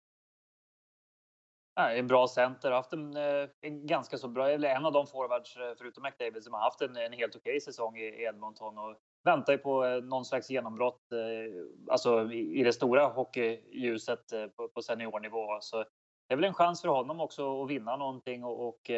[1.75, 5.57] En bra center, haft en, eh, en, ganska så bra, eller en av de forwards
[5.57, 8.95] eh, förutom McDavid som har haft en, en helt okej okay säsong i Edmonton och
[9.23, 11.01] väntar ju på eh, någon slags genombrott,
[11.89, 14.23] alltså i, i det stora hockeyljuset
[14.55, 15.57] på, på seniornivå.
[15.61, 15.77] Så
[16.27, 18.91] det är väl en chans för honom också att vinna någonting och, och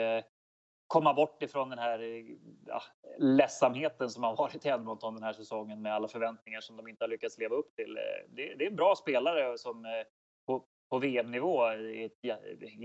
[0.90, 2.26] komma bort ifrån den här eh,
[2.66, 2.82] ja,
[3.18, 7.04] ledsamheten som har varit i Edmonton den här säsongen med alla förväntningar som de inte
[7.04, 7.98] har lyckats leva upp till.
[7.98, 9.92] Eh, det, det är en bra spelare som eh,
[10.46, 11.66] på, på VM-nivå
[12.06, 12.40] ett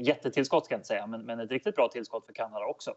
[0.07, 2.95] jättetillskott ska jag inte säga, men, men ett riktigt bra tillskott för Kanada också.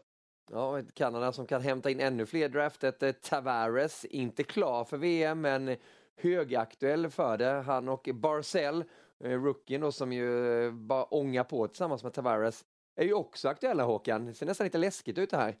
[0.50, 3.22] Ja, ett Kanada som kan hämta in ännu fler draftet.
[3.22, 5.76] Tavares, inte klar för VM, men
[6.16, 7.50] högaktuell för det.
[7.50, 8.84] Han och Barcel,
[9.20, 12.64] rookien då som ju bara ångar på tillsammans med Tavares,
[12.98, 14.26] är ju också aktuella Håkan.
[14.26, 15.56] Det ser nästan lite läskigt ut det här.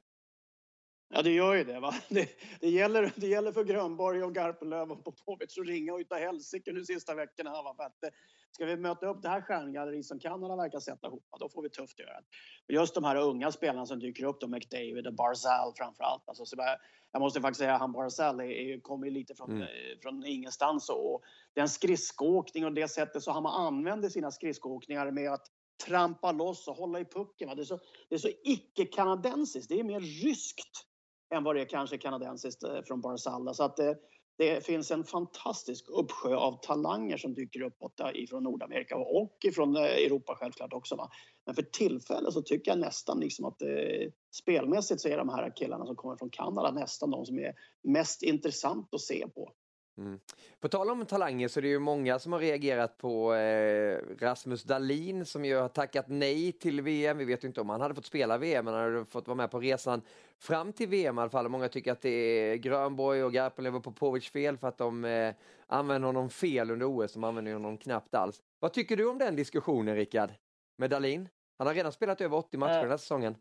[1.14, 1.80] Ja, det gör ju det.
[1.80, 1.94] Va?
[2.08, 2.28] Det,
[2.60, 6.72] det, gäller, det gäller för Grönborg och Garpenlöv och Popovic att ringa och utav helsike
[6.72, 7.50] nu sista veckorna.
[7.50, 7.74] Va?
[7.76, 8.10] För att, eh,
[8.50, 11.70] ska vi möta upp det här stjärngalleriet som Kanada verkar sätta ihop, då får vi
[11.70, 12.20] tufft att göra.
[12.68, 16.28] Just de här unga spelarna som dyker upp, då McDavid och Barzal framför allt.
[16.28, 16.76] Alltså, så jag,
[17.12, 19.62] jag måste faktiskt säga att han Barzal är, är, kommer lite från, mm.
[19.62, 20.88] Eh, från ingenstans.
[20.88, 21.22] Och
[21.54, 25.46] den skridskoåkning och det sättet så han använder sina skridskoåkningar med att
[25.86, 27.56] trampa loss och hålla i pucken.
[27.56, 27.78] Det är så,
[28.18, 29.68] så icke-kanadensiskt.
[29.68, 30.88] Det är mer ryskt
[31.34, 33.54] än vad det är kanske kanadensiskt eh, från Barzalla.
[33.54, 33.96] Så att det,
[34.38, 37.76] det, finns en fantastisk uppsjö av talanger som dyker upp
[38.14, 40.96] ifrån Nordamerika och ifrån eh, Europa självklart också.
[40.96, 41.10] Va?
[41.46, 45.56] Men för tillfället så tycker jag nästan liksom att eh, spelmässigt så är de här
[45.56, 49.52] killarna som kommer från Kanada nästan de som är mest intressant att se på.
[49.98, 50.20] Mm.
[50.60, 54.62] På tal om talanger så är det ju många som har reagerat på eh, Rasmus
[54.62, 57.18] Dahlin som ju har tackat nej till VM.
[57.18, 59.50] Vi vet inte om han hade fått spela VM, men han hade fått vara med
[59.50, 60.02] på resan
[60.38, 61.48] fram till VM i alla fall.
[61.48, 65.34] Många tycker att det är Grönborg och Garpenlöv och Popovic fel för att de eh,
[65.66, 67.12] använder honom fel under OS.
[67.12, 68.42] De använder honom knappt alls.
[68.60, 70.30] Vad tycker du om den diskussionen, Rickard?
[70.76, 71.28] Med Dahlin?
[71.58, 72.80] Han har redan spelat över 80 matcher äh.
[72.80, 73.36] den här säsongen.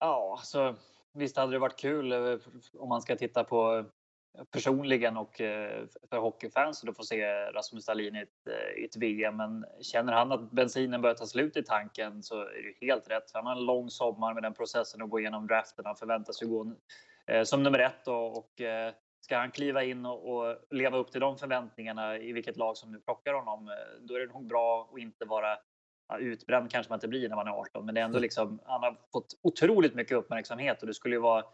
[0.00, 0.76] Ja, alltså
[1.12, 2.38] visst hade det varit kul eh,
[2.74, 3.84] om man ska titta på
[4.50, 8.96] personligen och eh, för hockeyfans att få se Rasmus Dahlin i ett, eh, i ett
[8.96, 9.36] VM.
[9.36, 13.30] Men känner han att bensinen börjar ta slut i tanken så är det helt rätt.
[13.34, 15.84] Han har en lång sommar med den processen att gå igenom draften.
[15.86, 16.72] Han förväntas ju gå
[17.26, 18.60] eh, som nummer ett och, och
[19.20, 22.92] ska han kliva in och, och, leva upp till de förväntningarna i vilket lag som
[22.92, 23.70] nu plockar honom,
[24.00, 25.58] då är det nog bra att inte vara
[26.08, 28.60] ja, utbränd kanske man inte blir när man är 18, men det är ändå liksom,
[28.64, 31.44] han har fått otroligt mycket uppmärksamhet och det skulle ju vara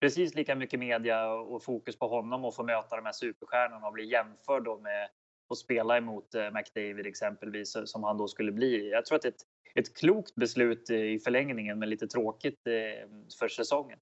[0.00, 3.92] precis lika mycket media och fokus på honom och få möta de här superstjärnorna och
[3.92, 5.08] bli jämförd då med
[5.50, 8.90] att spela emot eh, McDavid exempelvis som han då skulle bli.
[8.90, 9.42] Jag tror att ett,
[9.74, 13.98] ett klokt beslut i förlängningen men lite tråkigt eh, för säsongen.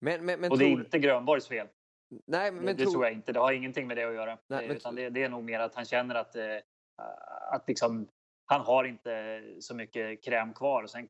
[0.00, 1.66] Men, men, men och det är inte Grönborgs fel.
[2.26, 3.32] Nej, men det, det tror jag inte.
[3.32, 4.38] Det har ingenting med det att göra.
[4.46, 4.76] Nej, men...
[4.76, 6.56] Utan det, det, är nog mer att han känner att, eh,
[7.52, 8.08] att liksom,
[8.46, 10.86] han har inte så mycket kräm kvar.
[10.86, 11.08] Sen,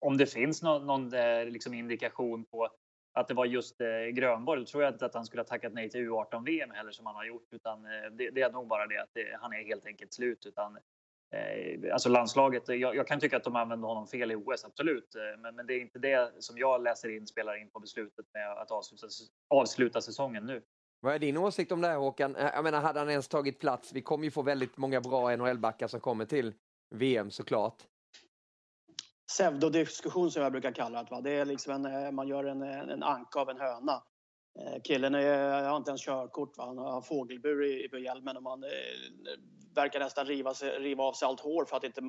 [0.00, 1.10] om det finns någon, någon
[1.50, 2.68] liksom indikation på
[3.14, 4.60] att det var just eh, Grönborg.
[4.60, 7.14] Då tror jag inte att han skulle ha tackat nej till U18-VM heller som han
[7.14, 7.52] har gjort.
[7.52, 10.46] Utan eh, det, det, är nog bara det att det, han är helt enkelt slut.
[10.46, 10.78] Utan,
[11.34, 14.64] eh, alltså landslaget, eh, jag, jag, kan tycka att de använde honom fel i OS,
[14.64, 15.14] absolut.
[15.14, 18.26] Eh, men, men, det är inte det som jag läser in spelar in på beslutet
[18.34, 19.06] med att avsluta,
[19.48, 20.62] avsluta säsongen nu.
[21.00, 22.36] Vad är din åsikt om det här Håkan?
[22.36, 23.92] Eh, jag menar, hade han ens tagit plats?
[23.92, 26.54] Vi kommer ju få väldigt många bra NHL-backar som kommer till
[26.90, 27.82] VM såklart
[29.26, 31.10] pseudodiskussion som jag brukar kalla det.
[31.10, 31.20] Va?
[31.20, 34.02] Det är liksom en, eh, man gör en, en anka av en höna.
[34.60, 36.58] Eh, killen är, har inte ens körkort.
[36.58, 36.64] Va?
[36.66, 38.70] Han har fågelbur i, på hjälmen och man eh,
[39.74, 42.00] verkar nästan riva, sig, riva av sig allt hår för att inte,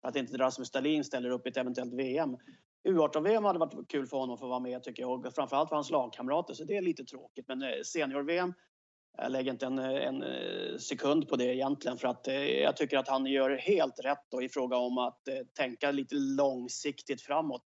[0.00, 2.36] att inte Rasmus Dahlin ställer upp i ett eventuellt VM.
[2.88, 5.76] U18-VM hade varit kul för honom att få vara med tycker jag och framförallt för
[5.76, 7.48] hans lagkamrater så det är lite tråkigt.
[7.48, 8.54] Men eh, senior-VM
[9.18, 12.98] jag lägger inte en, en, eh, sekund på det egentligen för att eh, jag tycker
[12.98, 17.62] att han gör helt rätt då i fråga om att eh, tänka lite långsiktigt framåt.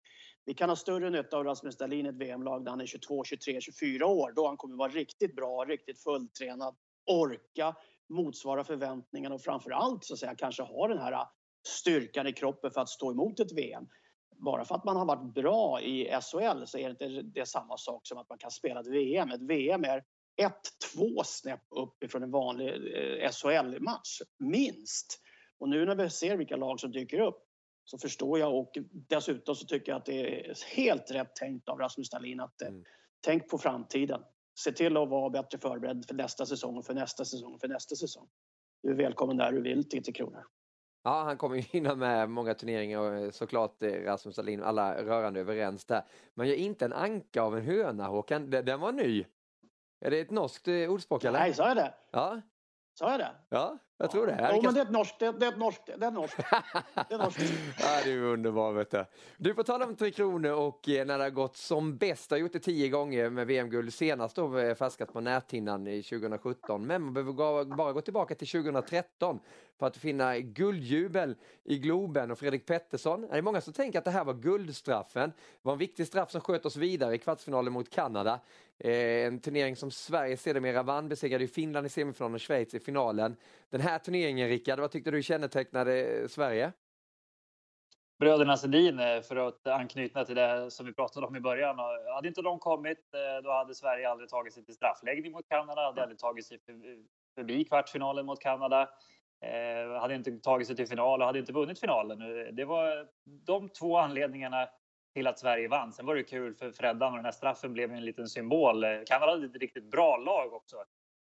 [0.45, 3.23] Vi kan ha större nytta av Rasmus Dahlin i ett VM-lag när han är 22,
[3.23, 6.75] 23, 24 år då han kommer vara riktigt bra, riktigt fulltränad,
[7.11, 7.75] orka
[8.09, 11.25] motsvara förväntningarna och framför allt så att säga kanske ha den här
[11.67, 13.87] styrkan i kroppen för att stå emot ett VM.
[14.35, 17.77] Bara för att man har varit bra i SHL så är det inte det samma
[17.77, 19.31] sak som att man kan spela ett VM.
[19.31, 20.03] Ett VM är
[20.39, 20.61] ett,
[20.93, 25.21] två snäpp upp ifrån en vanlig eh, SHL-match, minst.
[25.59, 27.43] Och nu när vi ser vilka lag som dyker upp
[27.83, 31.79] så förstår jag och dessutom så tycker jag att det är helt rätt tänkt av
[31.79, 32.83] Rasmus Dahlin att eh, mm.
[33.21, 34.21] tänk på framtiden.
[34.59, 37.67] Se till att vara bättre förberedd för nästa säsong och för nästa säsong och för
[37.67, 38.27] nästa säsong.
[38.83, 40.43] Du är välkommen där du vill till Tre Kronor.
[41.03, 45.39] Ja, han kommer ju hinna med många turneringar och eh, såklart Rasmus Dahlin, alla rörande
[45.39, 46.03] överens där.
[46.33, 49.25] Men jag är inte en anka av en höna Håkan, den var ny.
[50.01, 51.39] Är det ett norskt eh, ordspråk eller?
[51.39, 51.93] Nej, sa jag det?
[52.11, 52.41] Ja.
[52.93, 53.31] Sa jag det?
[53.49, 54.49] Ja, jag tror det.
[54.53, 54.63] Jo, kan...
[54.63, 55.19] men det är ett norskt.
[55.19, 55.89] Det, det är ett norskt.
[55.97, 56.37] Det är norskt.
[57.09, 57.41] Det är norskt.
[57.79, 59.05] ja, det är underbart vet du.
[59.37, 62.37] Du, får tala om Tre Kronor och eh, när det har gått som bäst, har
[62.37, 67.01] gjort det tio gånger med VM-guld, senast då eh, färskat på näthinnan i 2017, men
[67.01, 69.39] man behöver bara gå tillbaka till 2013
[69.79, 73.21] för att finna guldjubel i Globen och Fredrik Pettersson.
[73.21, 75.29] Det är många som tänker att det här var guldstraffen.
[75.29, 78.39] Det var en viktig straff som sköt oss vidare i kvartsfinalen mot Kanada.
[78.77, 83.35] Eh, en turnering som Sverige sedermera vann, besegrade Finland i semifinalen och Schweiz i finalen.
[83.71, 86.71] Den här turneringen, Rickard, vad tyckte du kännetecknade eh, Sverige?
[88.19, 91.79] bröderna Sedin, eh, för att anknyta till det som vi pratade om i början.
[92.15, 95.81] Hade inte de kommit, eh, då hade Sverige aldrig tagit sig till straffläggning mot Kanada,
[95.81, 96.59] hade aldrig tagit sig
[97.35, 98.89] förbi kvartsfinalen mot Kanada.
[99.99, 102.19] Hade inte tagit sig till final och hade inte vunnit finalen.
[102.55, 103.07] Det var
[103.45, 104.69] de två anledningarna
[105.13, 105.93] till att Sverige vann.
[105.93, 108.85] Sen var det kul för Freddan och den här straffen blev en liten symbol.
[109.05, 110.75] Kanada hade ett riktigt bra lag också.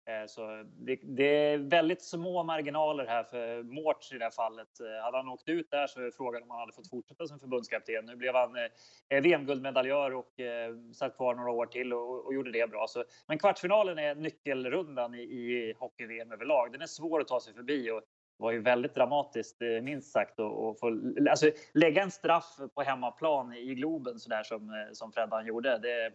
[0.10, 4.80] Eh, så det, det, är väldigt små marginaler här för Mårts i det här fallet.
[4.80, 7.40] Eh, hade han åkt ut där så är frågan om han hade fått fortsätta som
[7.40, 8.06] förbundskapten.
[8.06, 10.32] Nu blev han eh, VM-guldmedaljör och
[10.94, 12.86] satt kvar några år till och, och, gjorde det bra.
[12.88, 16.72] Så, men kvartsfinalen är nyckelrundan i, i hockey-VM överlag.
[16.72, 18.02] Den är svår att ta sig förbi och
[18.38, 23.76] var ju väldigt dramatiskt, minst sagt, att få alltså, lägga en straff på hemmaplan i
[23.76, 25.78] Globen så där som, som Freddan gjorde.
[25.78, 26.12] Det,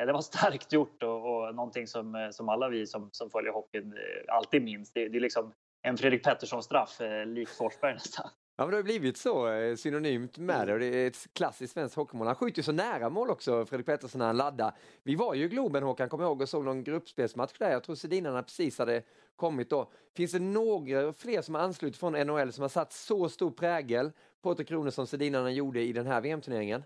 [0.00, 3.30] Eh, det var starkt gjort och, och någonting som, eh, som alla vi som, som
[3.30, 4.92] följer hockeyn eh, alltid minns.
[4.92, 8.30] Det, det är liksom en Fredrik Pettersson-straff, lik Forsberg nästan.
[8.56, 11.96] Ja, men det har blivit så synonymt med det och det är ett klassiskt svenskt
[11.96, 12.26] hockeymål.
[12.26, 14.72] Han skjuter så nära mål också, Fredrik Pettersson, när han laddar.
[15.02, 17.70] Vi var ju i Globen, Håkan, kommer ihåg, och såg någon gruppspelsmatch där.
[17.70, 19.02] Jag tror Sedinarna precis hade
[19.36, 19.90] kommit då.
[20.16, 24.12] Finns det några fler som har anslutit från NHL som har satt så stor prägel
[24.42, 26.82] på Tre Kronor som Sedinarna gjorde i den här VM-turneringen?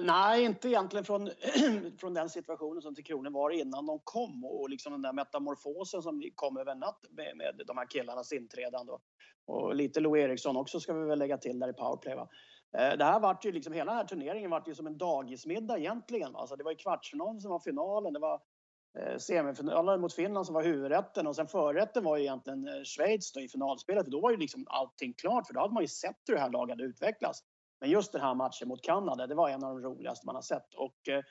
[0.00, 1.30] Nej, inte egentligen från,
[2.00, 6.02] från den situationen som Tre Kronor var innan de kom och liksom den där metamorfosen
[6.02, 8.92] som kom över natt med, med de här killarnas inträdande.
[9.46, 12.14] Och lite Lou Eriksson också ska vi väl lägga till där i powerplay.
[12.14, 12.28] Va?
[12.78, 15.78] Eh, det här vart ju liksom, hela den här turneringen vart ju som en dagismiddag
[15.78, 16.36] egentligen.
[16.36, 18.12] Alltså det var ju kvartsfinalen som var finalen.
[18.12, 18.40] Det var
[18.98, 23.32] eh, semifinalen mot Finland som var huvudrätten och sen förrätten var ju egentligen eh, Schweiz
[23.32, 24.04] då i finalspelet.
[24.04, 26.40] För då var ju liksom allting klart för då hade man ju sett hur det
[26.40, 27.40] här laget hade utvecklats.
[27.82, 30.42] Men just den här matchen mot Kanada, det var en av de roligaste man har
[30.42, 30.74] sett.
[30.74, 31.22] Och eh,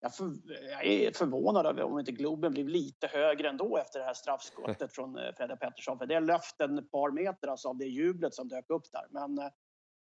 [0.00, 0.32] jag, för,
[0.70, 4.92] jag är förvånad över om inte Globen blev lite högre ändå efter det här straffskottet
[4.94, 5.98] från eh, Fredde Pettersson.
[5.98, 9.06] För det löfte ett par meter alltså, av det jublet som dök upp där.
[9.10, 9.52] Men eh,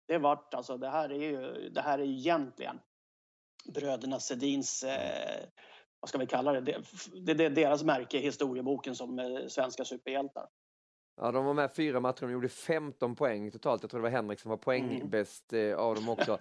[0.06, 2.80] det vart alltså, det här är ju, det här är egentligen
[3.74, 5.44] bröderna Sedins, eh,
[6.00, 6.82] vad ska vi kalla det, det,
[7.24, 10.46] det, det är deras märke i historieboken som svenska superhjältar.
[11.20, 13.82] Ja, de var med fyra matcher, de gjorde 15 poäng totalt.
[13.82, 15.78] Jag tror det var Henrik som var poängbäst mm.
[15.78, 16.38] av dem också.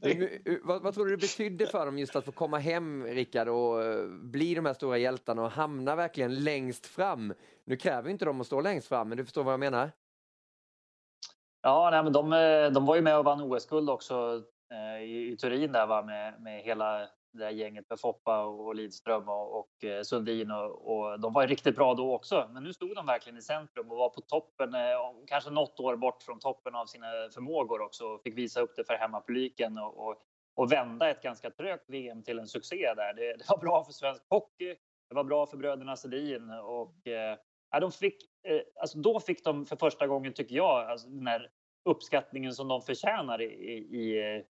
[0.62, 3.84] vad, vad, tror du det betydde för dem just att få komma hem, Rickard, och
[3.84, 7.34] eh, bli de här stora hjältarna och hamna verkligen längst fram?
[7.64, 9.90] Nu kräver inte de att stå längst fram, men du förstår vad jag menar?
[11.62, 14.42] Ja, nej, men de, eh, de var ju med och vann OS-guld också
[15.00, 17.08] i, i Turin där va, med, med hela
[17.38, 21.46] det där gänget med Foppa och Lidström och, och eh, Sundin och, och, de var
[21.46, 22.50] riktigt bra då också.
[22.52, 24.80] Men nu stod de verkligen i centrum och var på toppen, eh,
[25.26, 28.84] kanske något år bort från toppen av sina förmågor också och fick visa upp det
[28.84, 30.16] för hemmapubliken och, och,
[30.56, 33.14] och vända ett ganska trögt VM till en succé där.
[33.14, 34.76] Det, det, var bra för svensk hockey.
[35.08, 37.36] Det var bra för bröderna Sedin och eh,
[37.80, 38.16] de fick,
[38.48, 41.50] eh, alltså då fick de för första gången tycker jag alltså den här
[41.84, 44.44] uppskattningen som de förtjänar i, i,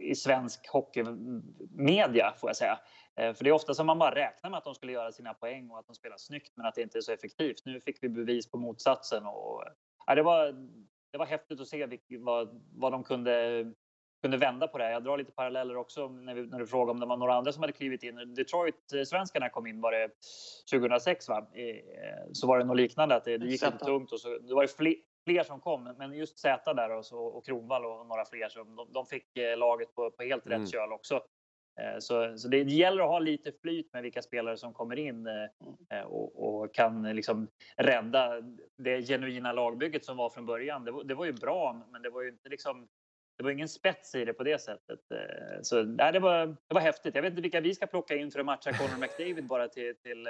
[0.00, 2.78] i svensk hockeymedia får jag säga.
[3.20, 5.34] Eh, för det är ofta som man bara räknar med att de skulle göra sina
[5.34, 7.62] poäng och att de spelar snyggt men att det inte är så effektivt.
[7.64, 9.64] Nu fick vi bevis på motsatsen och
[10.06, 10.52] ja, det, var,
[11.12, 13.64] det var häftigt att se vad, vad de kunde,
[14.22, 14.90] kunde vända på det.
[14.90, 17.52] Jag drar lite paralleller också när, vi, när du frågar om det var några andra
[17.52, 18.34] som hade klivit in.
[18.34, 20.10] Detroit-svenskarna kom in var det
[20.70, 21.46] 2006 va?
[22.32, 24.66] Så var det något liknande att det, det gick lite tungt och så det var
[24.66, 24.94] fler,
[25.26, 28.64] fler som kom, men just Z där och, så, och Kronvall och några fler, så
[28.64, 30.60] de, de fick eh, laget på, på helt mm.
[30.60, 31.14] rätt köl också.
[31.80, 35.26] Eh, så, så det gäller att ha lite flyt med vilka spelare som kommer in
[35.26, 38.40] eh, och, och kan liksom rädda
[38.76, 40.84] det genuina lagbygget som var från början.
[40.84, 42.88] Det var, det var ju bra, men det var ju inte liksom
[43.38, 45.00] det var ingen spets i det på det sättet.
[45.62, 47.14] Så nej, det, var, det var häftigt.
[47.14, 49.94] Jag vet inte vilka vi ska plocka in för att matcha Conor McDavid bara till,
[49.96, 50.28] till,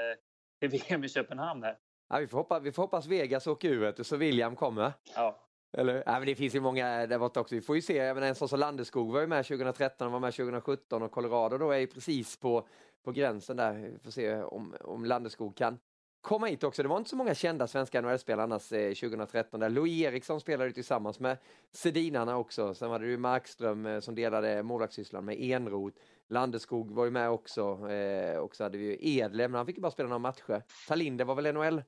[0.60, 1.76] till VM i Köpenhamn här.
[2.08, 4.92] Ja, vi, får hoppas, vi får hoppas Vegas åker ur så William kommer.
[5.14, 5.42] Ja.
[5.72, 7.54] Eller, ja, men det finns ju många där borta också.
[7.54, 10.20] Vi får ju se, även en sån som Landeskog var ju med 2013 och var
[10.20, 12.68] med 2017 och Colorado då är ju precis på,
[13.04, 13.74] på gränsen där.
[13.74, 15.78] Vi får se om, om Landeskog kan
[16.20, 16.82] komma hit också.
[16.82, 19.60] Det var inte så många kända svenska NHL-spelare annars eh, 2013.
[19.60, 21.36] Där Louis Eriksson spelade tillsammans med
[21.72, 22.74] Sedinarna också.
[22.74, 25.96] Sen var det ju Markström eh, som delade målvaktssysslan med Enroth.
[26.28, 27.90] Landeskog var ju med också.
[27.90, 30.62] Eh, och så hade vi ju Edle, men han fick ju bara spela några matcher.
[30.88, 31.82] Talinder var väl NHL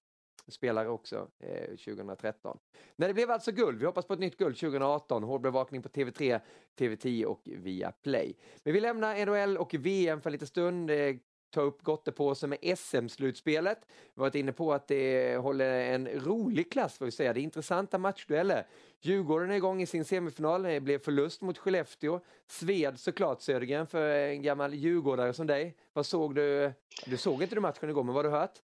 [0.53, 2.59] spelare också eh, 2013.
[2.97, 3.79] Men det blev alltså guld.
[3.79, 5.23] Vi hoppas på ett nytt guld 2018.
[5.23, 6.41] Hårdbevakning på TV3,
[6.79, 8.35] TV10 och via Play.
[8.65, 10.91] Men vi lämnar NHL och VM för lite stund.
[10.91, 11.17] Eh,
[11.51, 13.79] ta upp gottepåsen med SM-slutspelet.
[13.89, 17.33] Vi har varit inne på att det håller en rolig klass får vi säga.
[17.33, 18.67] Det är intressanta matchdueller.
[19.01, 20.63] Djurgården är igång i sin semifinal.
[20.63, 22.21] Det blev förlust mot Skellefteå.
[22.47, 25.77] Sved såklart Södergren för en gammal djurgårdare som dig.
[25.93, 26.73] Vad såg du?
[27.07, 28.63] Du såg inte du matchen igår, men vad har du hört?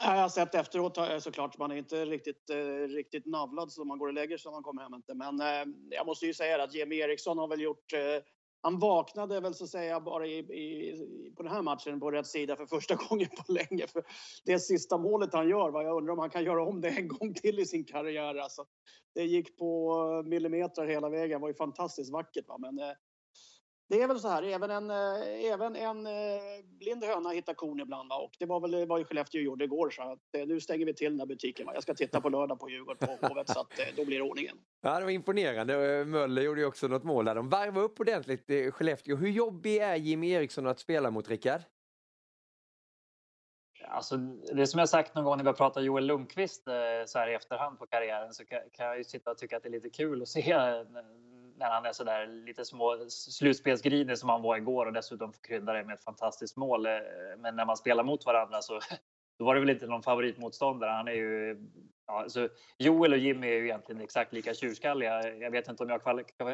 [0.00, 1.58] Jag har sett efteråt eh, såklart.
[1.58, 4.62] Man är inte riktigt, eh, riktigt navlad så man går och lägger sig när man
[4.62, 4.94] kommer hem.
[4.94, 5.14] Inte.
[5.14, 7.92] Men eh, jag måste ju säga att Jimmy Eriksson har väl gjort
[8.64, 12.26] han vaknade väl så att säga bara i, i, på den här matchen på rätt
[12.26, 13.86] sida för första gången på länge.
[13.86, 14.04] För
[14.44, 15.82] det sista målet han gör, va?
[15.82, 18.34] jag undrar om han kan göra om det en gång till i sin karriär.
[18.34, 18.64] Alltså,
[19.14, 22.48] det gick på millimeter hela vägen, det var ju fantastiskt vackert.
[22.48, 22.58] Va?
[22.58, 22.78] Men
[23.88, 26.42] det är väl så här, även en, eh, även en eh,
[26.78, 28.08] blind höna hittar kon ibland.
[28.08, 28.16] Va?
[28.16, 29.90] Och det var väl vad Skellefteå gjorde igår.
[29.90, 31.66] Så att, eh, nu stänger vi till den här butiken.
[31.66, 31.74] Va?
[31.74, 34.56] Jag ska titta på lördag på Djurgården på Hovet så att då blir det ordningen.
[34.82, 36.04] Ja, det var imponerande.
[36.04, 37.34] Möller gjorde ju också något mål där.
[37.34, 39.16] De varvade upp ordentligt i Skellefteå.
[39.16, 41.60] Hur jobbig är Jimmy Eriksson att spela mot, Rickard?
[43.88, 46.64] Alltså, det som jag sagt någon gång när vi har pratat Joel Lundqvist
[47.06, 49.62] så här i efterhand på karriären så kan, kan jag ju sitta och tycka att
[49.62, 50.54] det är lite kul att se
[51.56, 55.74] när han är så där lite små slutspelsgrinig som han var igår och dessutom kryddar
[55.74, 56.86] det med ett fantastiskt mål.
[56.86, 56.92] Eh,
[57.38, 58.80] men när man spelar mot varandra så
[59.38, 60.90] då var det väl inte någon favoritmotståndare.
[60.90, 61.56] Han är ju,
[62.06, 62.48] ja, alltså,
[62.78, 65.34] Joel och Jimmy är ju egentligen exakt lika tjurskalliga.
[65.34, 66.02] Jag vet inte om jag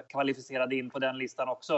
[0.09, 1.77] kvalificerade in på den listan också.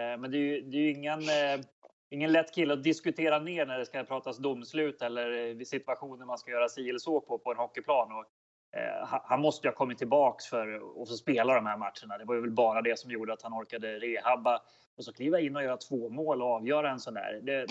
[0.00, 1.66] Eh, men det är ju, det är ju ingen, eh,
[2.10, 6.50] ingen lätt kille att diskutera ner när det ska pratas domslut eller situationer man ska
[6.50, 8.12] göra si eller så på, på en hockeyplan.
[8.12, 8.24] Och
[9.22, 12.18] han måste ju ha kommit tillbaks för att få spela de här matcherna.
[12.18, 14.62] Det var ju väl bara det som gjorde att han orkade rehabba
[14.96, 17.40] och så kliva in och göra två mål och avgöra en sån där.
[17.42, 17.66] Det,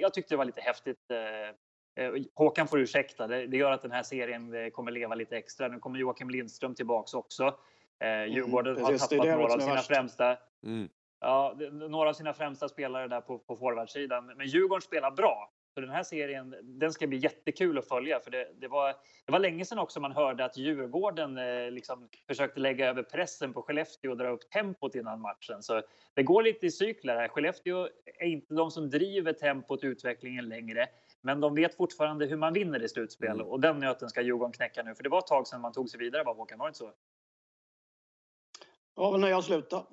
[0.00, 1.10] jag tyckte det var lite häftigt.
[1.10, 5.68] Eh, eh, Håkan får ursäkta, det, gör att den här serien kommer leva lite extra.
[5.68, 7.58] Nu kommer Joakim Lindström tillbaks också.
[7.98, 10.36] Mm, Djurgården mm, har tappat några av sina främsta.
[10.62, 10.88] Mm.
[11.20, 14.26] Ja, några av sina främsta spelare där på, på forwardsidan.
[14.26, 15.52] Men Djurgården spelar bra.
[15.74, 18.94] Så den här serien, den ska bli jättekul att följa för det, det, var,
[19.24, 23.52] det var länge sedan också man hörde att Djurgården eh, liksom försökte lägga över pressen
[23.52, 25.62] på Skellefteå och dra upp tempot innan matchen.
[25.62, 25.82] Så
[26.14, 27.28] det går lite i cykler här.
[27.28, 30.86] Skellefteå är inte de som driver tempot utvecklingen längre.
[31.20, 33.46] Men de vet fortfarande hur man vinner i slutspel mm.
[33.46, 34.94] och den nöten ska Djurgården knäcka nu.
[34.94, 36.58] För det var ett tag sedan man tog sig vidare, var Håkan?
[36.58, 36.92] Var det inte så?
[38.96, 39.84] Ja, väl när jag slutade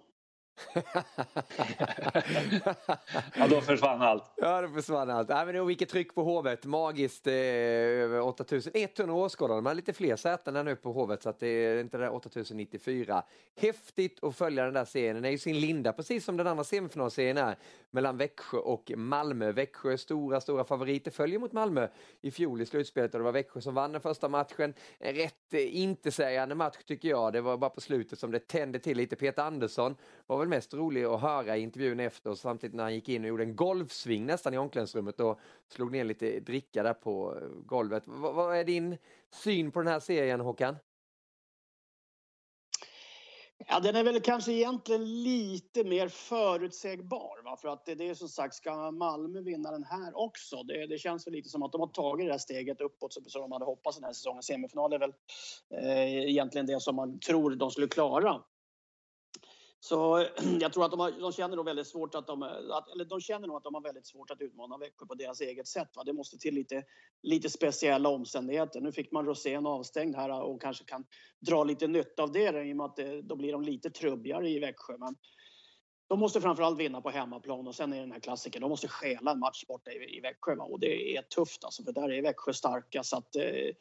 [3.36, 4.24] ja, då försvann allt.
[4.38, 5.30] Ja, då försvann allt.
[5.30, 6.66] Ja, men det vilket tryck på Hovet.
[6.66, 9.58] Magiskt eh, över 8100 åskådare.
[9.58, 12.04] De har lite fler säten än nu på Hovet så att det är inte det
[12.04, 13.24] där 8094.
[13.56, 15.16] Häftigt att följa den där serien.
[15.16, 17.58] Den är ju sin linda, precis som den andra semifinalserien är
[17.92, 19.52] mellan Växjö och Malmö.
[19.52, 21.88] Växjö stora, stora favoriter följer mot Malmö
[22.22, 24.74] i fjol i slutspelet och det var Växjö som vann den första matchen.
[25.00, 27.34] En rätt eh, intetsägande match tycker jag.
[27.34, 29.16] Det var bara på slutet som det tände till lite.
[29.16, 29.96] Peter Andersson
[30.28, 33.28] var väl mest rolig att höra i intervjun efter samtidigt när han gick in och
[33.28, 38.04] gjorde en golfsving nästan i omklädningsrummet och slog ner lite dricka där på eh, golvet.
[38.08, 38.98] V vad är din
[39.34, 40.76] syn på den här serien Håkan?
[43.68, 47.44] Ja, den är väl kanske egentligen lite mer förutsägbar.
[47.44, 47.58] Va?
[47.58, 50.64] För att det, det är som sagt, ska Malmö vinna den här också?
[50.64, 53.42] Det, det känns väl lite som att de har tagit det här steget uppåt som
[53.42, 54.44] de hade hoppats den här säsongen.
[54.44, 55.14] Semifinal är väl
[55.74, 58.42] eh, egentligen det som man tror de skulle klara.
[59.84, 60.26] Så
[60.60, 63.22] jag tror att de, har, de känner nog väldigt svårt att de, att, eller de
[63.22, 65.90] känner nog att de har väldigt svårt att utmana Växjö på deras eget sätt.
[65.96, 66.04] Va?
[66.04, 66.84] Det måste till lite,
[67.22, 68.82] lite speciella omständigheter.
[68.82, 71.06] Nu fick man Rosén avstängd här och kanske kan
[71.40, 74.50] dra lite nytta av det i och med att det, då blir de lite trubbigare
[74.50, 74.98] i Växjö.
[74.98, 75.16] Men
[76.08, 78.62] de måste framförallt vinna på hemmaplan och sen är det den här klassiken.
[78.62, 80.64] De måste stjäla en match borta i, i Växjö va?
[80.64, 83.76] och det är tufft alltså för där är Växjö starka så att eh,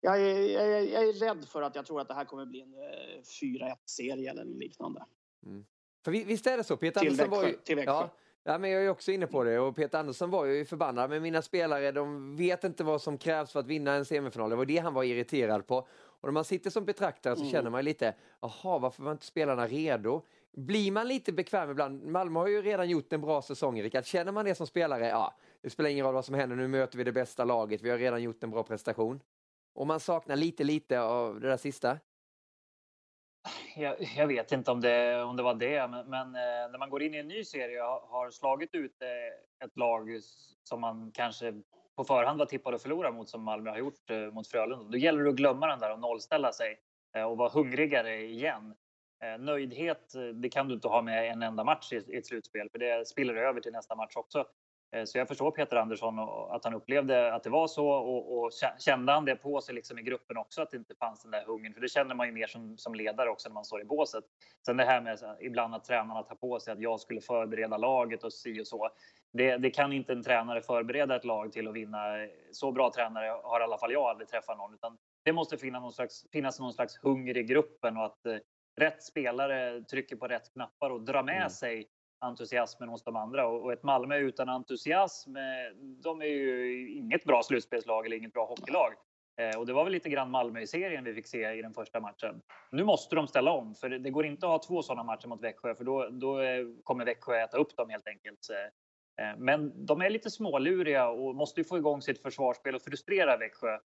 [0.00, 2.46] jag är, jag, är, jag är rädd för att jag tror att det här kommer
[2.46, 5.04] bli en eh, 4-1 serie eller liknande.
[5.46, 5.64] Mm.
[6.04, 6.76] För visst är det så?
[6.76, 7.56] Peter till Andersson Växjö, var ju...
[7.56, 7.92] Till Växjö.
[7.92, 8.10] Ja,
[8.44, 11.10] ja, men jag är också inne på det och Peter Andersson var ju förbannad.
[11.10, 14.50] Men mina spelare, de vet inte vad som krävs för att vinna en semifinal.
[14.50, 15.76] Det var det han var irriterad på.
[16.20, 17.52] Och när man sitter som betraktare så mm.
[17.52, 20.22] känner man lite, jaha, varför var inte spelarna redo?
[20.52, 22.04] Blir man lite bekväm ibland?
[22.04, 24.04] Malmö har ju redan gjort en bra säsong, Rickard.
[24.04, 26.98] Känner man det som spelare, ja, det spelar ingen roll vad som händer, nu möter
[26.98, 29.20] vi det bästa laget, vi har redan gjort en bra prestation.
[29.74, 31.98] Och man saknar lite, lite av det där sista?
[33.76, 36.90] Jag, jag, vet inte om det, om det var det, men, men eh, när man
[36.90, 40.08] går in i en ny serie och har slagit ut eh, ett lag
[40.64, 41.62] som man kanske
[41.96, 44.98] på förhand var tippad att förlora mot, som Malmö har gjort eh, mot Frölunda, då
[44.98, 46.80] gäller det att glömma den där och nollställa sig
[47.16, 48.74] eh, och vara hungrigare igen.
[49.22, 52.68] Eh, nöjdhet, eh, det kan du inte ha med en enda match i ett slutspel,
[52.70, 54.44] för det spiller över till nästa match också.
[54.92, 58.38] Eh, så jag förstår Peter Andersson och att han upplevde att det var så och,
[58.38, 61.30] och kände han det på sig liksom i gruppen också att det inte fanns den
[61.30, 61.74] där hungern?
[61.74, 64.24] För det känner man ju mer som, som ledare också när man står i båset.
[64.66, 68.24] Sen det här med ibland att tränarna tar på sig att jag skulle förbereda laget
[68.24, 68.88] och si och så.
[69.32, 71.98] Det, det, kan inte en tränare förbereda ett lag till att vinna.
[72.52, 74.74] Så bra tränare har i alla fall jag aldrig träffat någon.
[74.74, 78.36] Utan det måste finnas någon slags, finnas någon slags hunger i gruppen och att eh,
[78.76, 81.50] rätt spelare trycker på rätt knappar och drar med mm.
[81.50, 81.88] sig
[82.20, 83.46] entusiasmen hos de andra.
[83.46, 85.42] Och ett Malmö utan entusiasm, eh,
[85.78, 88.92] de är ju inget bra slutspelslag eller inget bra hockeylag.
[89.36, 91.74] Eh, och det var väl lite grann Malmö i serien vi fick se i den
[91.74, 92.42] första matchen.
[92.70, 95.42] Nu måste de ställa om, för det går inte att ha två sådana matcher mot
[95.42, 98.48] Växjö, för då, då eh, kommer Växjö äta upp dem helt enkelt.
[99.36, 103.78] Men de är lite småluriga och måste ju få igång sitt försvarsspel och frustrera Växjö.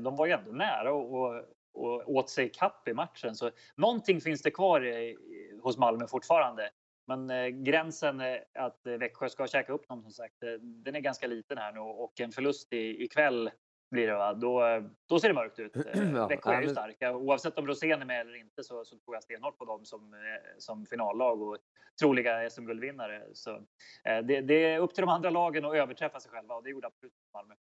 [0.00, 1.44] De var ju ändå nära och,
[1.74, 3.34] och åt sig kapp i matchen.
[3.34, 5.16] Så någonting finns det kvar i,
[5.62, 6.70] hos Malmö fortfarande.
[7.06, 11.00] Men eh, gränsen eh, att Växjö ska käka upp dem som sagt, eh, den är
[11.00, 13.50] ganska liten här nu och en förlust i, ikväll
[13.90, 14.34] blir det va?
[14.34, 15.76] Då, då ser det mörkt ut.
[16.14, 17.16] ja, Växjö är ju starka.
[17.16, 20.14] Oavsett om Rosén är med eller inte så, så tror jag stenhårt på dem som,
[20.58, 21.58] som finallag och
[22.00, 23.22] troliga SM-guldvinnare.
[23.32, 23.62] Så
[24.04, 26.86] det, det, är upp till de andra lagen att överträffa sig själva och det gjorde
[26.86, 27.54] absolut Malmö.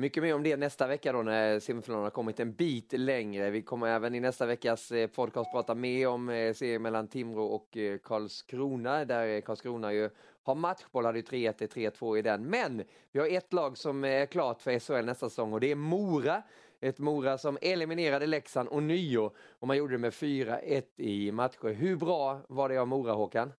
[0.00, 3.50] Mycket mer om det nästa vecka då när semifinalerna har kommit en bit längre.
[3.50, 7.44] Vi kommer även i nästa veckas eh, podcast prata mer om eh, serien mellan Timrå
[7.44, 10.10] och eh, Karlskrona där Karlskrona ju
[10.42, 12.44] har matchboll, hade ju 3-1 3-2 i den.
[12.44, 15.76] Men vi har ett lag som är klart för SHL nästa säsong och det är
[15.76, 16.42] Mora.
[16.80, 21.74] Ett Mora som eliminerade Leksand och nio och man gjorde det med 4-1 i matcher.
[21.74, 23.52] Hur bra var det av Mora, Håkan?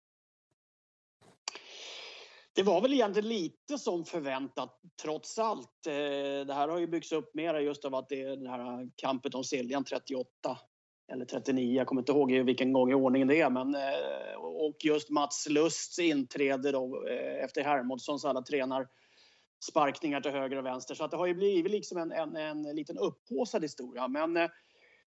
[2.56, 5.88] Det var väl egentligen lite som förväntat trots allt.
[5.88, 8.90] Eh, det här har ju byggts upp mera just av att det är den här
[8.96, 10.58] kampen om Siljan 38
[11.12, 13.50] eller 39, jag kommer inte ihåg vilken gång i ordningen det är.
[13.50, 18.88] Men, eh, och just Mats Lusts inträde då, eh, efter Hermodssons alla tränar
[19.70, 20.96] sparkningar till höger och vänster.
[20.96, 24.08] Så att det har ju blivit liksom en, en, en liten upphåsad historia.
[24.08, 24.38] Men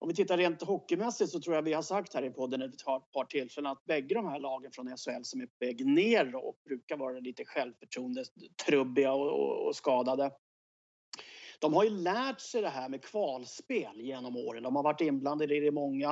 [0.03, 2.85] om vi tittar rent hockeymässigt så tror jag vi har sagt här i podden ett
[2.85, 6.57] par tillfällen att bägge de här lagen från SHL som är på väg ner och
[6.65, 8.25] brukar vara lite självförtroende
[8.67, 10.31] trubbiga och, och, och skadade.
[11.61, 14.63] De har ju lärt sig det här med kvalspel genom åren.
[14.63, 16.11] De har varit inblandade i det många.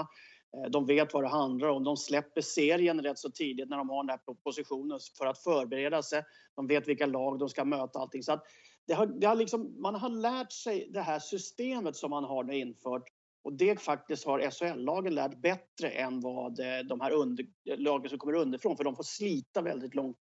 [0.56, 1.84] Eh, de vet vad det handlar om.
[1.84, 6.02] De släpper serien rätt så tidigt när de har den här positionen för att förbereda
[6.02, 6.22] sig.
[6.56, 8.22] De vet vilka lag de ska möta allting.
[8.22, 8.44] Så att
[8.86, 12.52] det har, det har liksom, man har lärt sig det här systemet som man har
[12.52, 13.04] infört
[13.42, 18.18] och det faktiskt har SHL-lagen lärt bättre än vad eh, de här under, lagen som
[18.18, 18.76] kommer underifrån.
[18.76, 20.16] För de får slita väldigt långt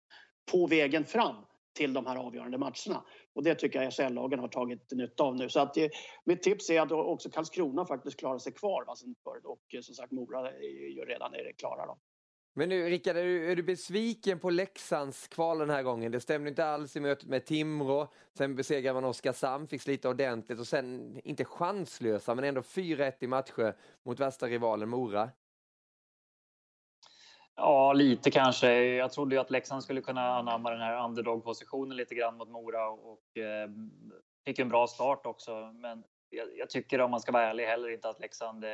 [0.52, 1.36] på vägen fram
[1.76, 3.04] till de här avgörande matcherna.
[3.34, 5.48] Och det tycker jag SHL-lagen har tagit nytta av nu.
[5.48, 5.90] Så att det,
[6.24, 8.84] mitt tips är att också Karlskrona faktiskt klarar sig kvar.
[9.44, 11.86] Och eh, som sagt Mora är ju redan är klara.
[11.86, 11.98] Då.
[12.58, 16.12] Men nu Rickard, är du, är du besviken på Leksands kval den här gången?
[16.12, 18.08] Det stämde inte alls i mötet med Timrå.
[18.34, 23.26] Sen besegrade man Oskarshamn, fick slita ordentligt och sen inte chanslösa men ändå 4-1 i
[23.26, 25.30] matcher mot värsta rivalen Mora.
[27.56, 28.72] Ja, lite kanske.
[28.84, 32.88] Jag trodde ju att Leksand skulle kunna anamma den här underdog-positionen lite grann mot Mora
[32.88, 33.68] och eh,
[34.44, 35.72] fick en bra start också.
[35.72, 38.70] Men jag, jag, tycker om man ska vara ärlig heller inte att Leksand eh,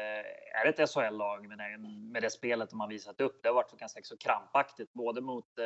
[0.63, 1.81] är ett SHL-lag med,
[2.13, 3.43] med det spelet de har visat upp.
[3.43, 5.65] Det har varit ganska så krampaktigt både mot, eh,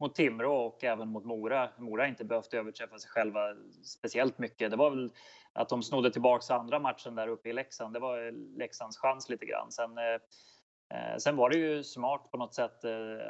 [0.00, 1.70] mot Timrå och även mot Mora.
[1.78, 3.40] Mora har inte behövt överträffa sig själva
[3.84, 4.70] speciellt mycket.
[4.70, 5.12] Det var väl
[5.52, 7.94] att de snodde tillbaks andra matchen där uppe i Leksand.
[7.94, 9.72] Det var eh, Leksands chans lite grann.
[9.72, 12.84] Sen, eh, eh, sen var det ju smart på något sätt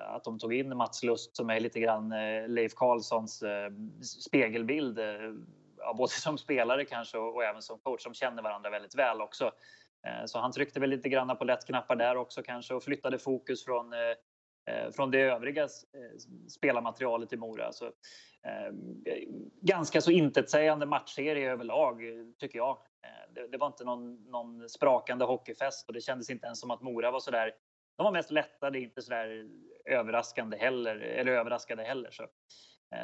[0.07, 2.09] att de tog in Mats Lust som är lite grann
[2.47, 3.45] Leif Karlssons
[4.03, 4.99] spegelbild
[5.85, 8.05] ja, både som spelare kanske och, och även som coach.
[8.05, 9.45] De känner varandra väldigt väl också.
[10.07, 13.65] Eh, så han tryckte väl lite grann på lättknappar där också kanske och flyttade fokus
[13.65, 13.99] från eh,
[14.67, 15.69] eh från det övriga eh,
[16.49, 17.73] spelarmaterialet i Mora.
[17.73, 18.73] Så, eh,
[19.61, 22.01] ganska så intetsägande matchserie överlag,
[22.39, 22.79] tycker jag.
[23.03, 26.71] Eh, det, det, var inte någon, någon sprakande hockeyfest och det kändes inte ens som
[26.71, 27.53] att Mora var sådär...
[27.97, 29.49] De var mest lättade, inte så där
[29.85, 32.11] överraskande heller, eller överraskade heller.
[32.11, 32.27] Så,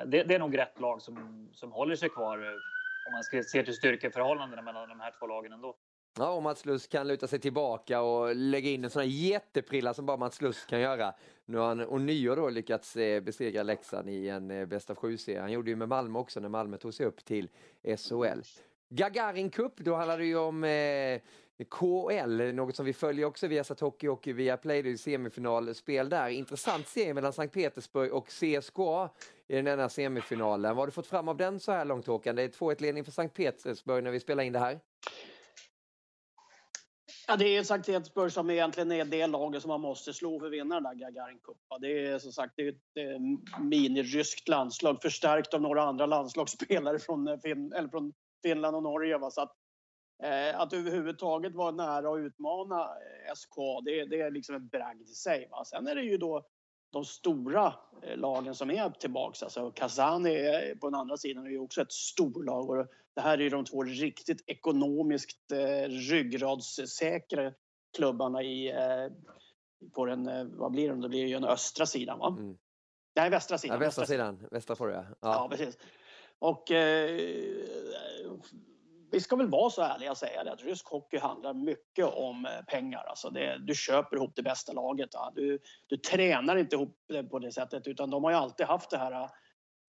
[0.07, 2.53] det, det, är nog rätt lag som, som håller sig kvar eh,
[3.07, 5.77] om man ska se till styrkeförhållandena mellan de här två lagen ändå.
[6.19, 9.95] Ja, och Mats Lust kan luta sig tillbaka och lägga in en sån här jätteprilla
[9.95, 11.15] som bara Mats Lust kan göra.
[11.45, 15.41] Nu har han ånyo då lyckats eh, besegra Leksand i en bäst av sju-serie.
[15.41, 17.49] Han gjorde ju med Malmö också när Malmö tog sig upp till
[17.83, 18.41] SHL.
[18.89, 21.21] Gagarin Cup, då handlar det ju om eh,
[21.65, 26.29] KL, något som vi följer också via Satoki och via Play, det är semifinalspel där.
[26.29, 29.11] Intressant serie mellan Sankt Petersburg och CSKA
[29.51, 30.77] i den ena semifinalen.
[30.77, 32.37] Vad har du fått fram av den så här långt Håkan?
[32.37, 34.81] Det är 2-1 ledning för Sankt Petersburg när vi spelar in det här.
[37.27, 40.47] Ja, det är Sankt Petersburg som egentligen är det laget som man måste slå för
[40.47, 41.57] att vinna den där Gagarin Cup.
[41.81, 46.99] Det är som sagt det är ett eh, miniryskt landslag förstärkt av några andra landslagsspelare
[46.99, 48.13] från, eh, fin eller från
[48.43, 49.19] Finland och Norge.
[49.19, 49.31] Va?
[49.31, 49.53] Så att,
[50.23, 55.09] eh, att överhuvudtaget vara nära att utmana eh, SK, det, det är liksom en bragd
[55.09, 55.49] i sig.
[55.51, 55.65] Va?
[55.65, 56.47] Sen är det ju då
[56.91, 59.45] de stora eh, lagen som är tillbaka.
[59.45, 62.71] Alltså Kazan är, på den andra sidan är ju också ett storlag.
[62.71, 67.53] Och det här är de två riktigt ekonomiskt eh, ryggradssäkra
[67.97, 69.09] klubbarna i, eh,
[69.93, 72.37] på den, eh, vad blir det, det blir ju den östra sidan va?
[72.39, 72.59] Mm.
[73.17, 73.75] Nej, västra sidan.
[73.75, 74.47] Ja, västra sidan.
[74.51, 75.05] Västra får du ja.
[75.21, 75.79] Ja, precis.
[76.39, 77.21] Och eh,
[79.13, 82.47] vi ska väl vara så ärliga och säga det att rysk hockey handlar mycket om
[82.47, 83.05] eh, pengar.
[83.09, 85.11] Alltså det, du köper ihop det bästa laget.
[85.13, 85.33] Ja.
[85.35, 88.91] Du, du tränar inte ihop det på det sättet utan de har ju alltid haft
[88.91, 89.31] det här eh,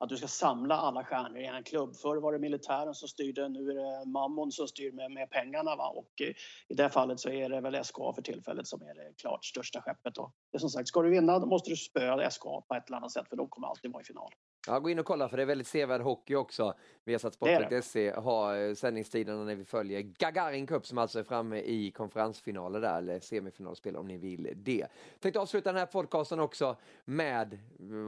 [0.01, 1.95] att du ska samla alla stjärnor i en klubb.
[1.95, 5.75] Förr var det militären som styrde, nu är det mammon som styr med, med pengarna.
[5.75, 5.87] Va?
[5.87, 6.33] Och i,
[6.67, 9.81] i det fallet så är det väl SKA för tillfället som är det klart största
[9.81, 10.17] skeppet.
[10.17, 12.87] Och det är som sagt, ska du vinna då måste du spöa SKA på ett
[12.87, 14.31] eller annat sätt för de kommer alltid vara i final.
[14.67, 16.73] Ja, gå in och kolla för det är väldigt sevärd hockey också.
[17.03, 22.81] Viasatsport.se har eh, sändningstiderna när vi följer Gagarin Cup som alltså är framme i konferensfinaler
[22.81, 24.87] där, eller semifinalspel om ni vill det.
[25.19, 26.75] Tänkte avsluta den här podcasten också
[27.05, 27.59] med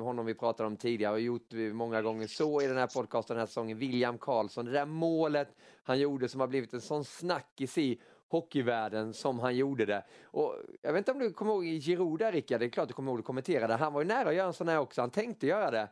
[0.04, 3.40] honom vi pratade om tidigare och gjort många gånger så i den här podcasten den
[3.42, 4.66] här säsongen, William Karlsson.
[4.66, 8.02] Det där målet han gjorde som har blivit en sån snackis i
[8.34, 10.04] hockeyvärlden som han gjorde det.
[10.24, 12.94] Och jag vet inte om du kommer ihåg Giroud där Rickard, det är klart du
[12.94, 13.74] kommer ihåg att kommentera det.
[13.74, 15.88] Han var ju nära att göra en sån här också, han tänkte göra det.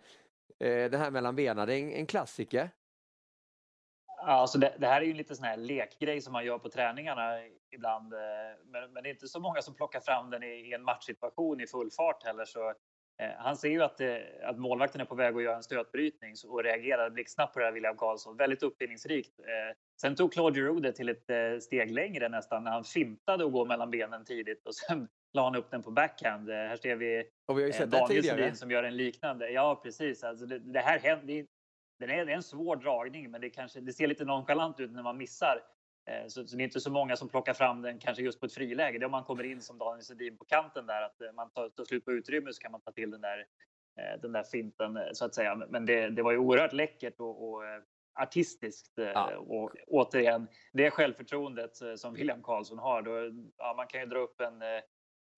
[0.62, 2.70] Eh, det här mellan benen, det är en, en klassiker.
[4.24, 7.40] Alltså det, det, här är ju lite sån här lekgrej som man gör på träningarna
[7.72, 8.14] ibland.
[8.14, 8.20] Eh,
[8.66, 11.62] men, men det är inte så många som plockar fram den i, i en matchsituation
[11.62, 12.46] i full fart heller.
[12.46, 15.64] Så, eh, han ser ju att, eh, att målvakten är på väg att göra en
[15.64, 18.38] stötbrytning och reagerar blixtsnabbt på det här William Karlsson.
[18.38, 19.40] Väldigt uppfinningsrikt.
[19.40, 23.44] Eh, sen tog Claude Giroux det till ett eh, steg längre nästan när han fintade
[23.44, 26.50] och gå mellan benen tidigt och sen la han upp den på backhand.
[26.50, 29.50] Eh, här ser vi, och vi har ju sett Daniel Sedin som gör en liknande.
[29.50, 30.24] Ja, precis.
[30.24, 31.46] Alltså det, det här händer.
[32.00, 35.04] Det är, det en svår dragning, men det, kanske, det ser lite nonchalant ut när
[35.04, 35.64] man missar.
[36.10, 38.46] Eh, så, så, det är inte så många som plockar fram den kanske just på
[38.46, 39.00] ett friläge.
[39.00, 41.70] Det är om man kommer in som Daniel Sedin på kanten där, att man tar,
[41.70, 43.46] tar slut på utrymme så kan man ta till den där,
[44.22, 45.56] den där finten så att säga.
[45.56, 47.64] Men det, det var ju oerhört läckert och, och
[48.14, 48.94] artistiskt.
[48.96, 49.38] Ja.
[49.38, 53.02] Och återigen, det självförtroendet som William Karlsson har.
[53.02, 53.12] Då,
[53.58, 54.64] ja, man kan ju dra upp en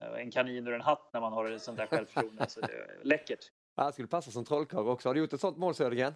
[0.04, 2.50] Eh, en kanin ur en hatt när man har sånt där självförtroende.
[2.50, 3.52] så det är läckert.
[3.76, 5.10] Han skulle passa som trollkarl också.
[5.10, 6.14] Har du gjort ett sånt mål Södergren?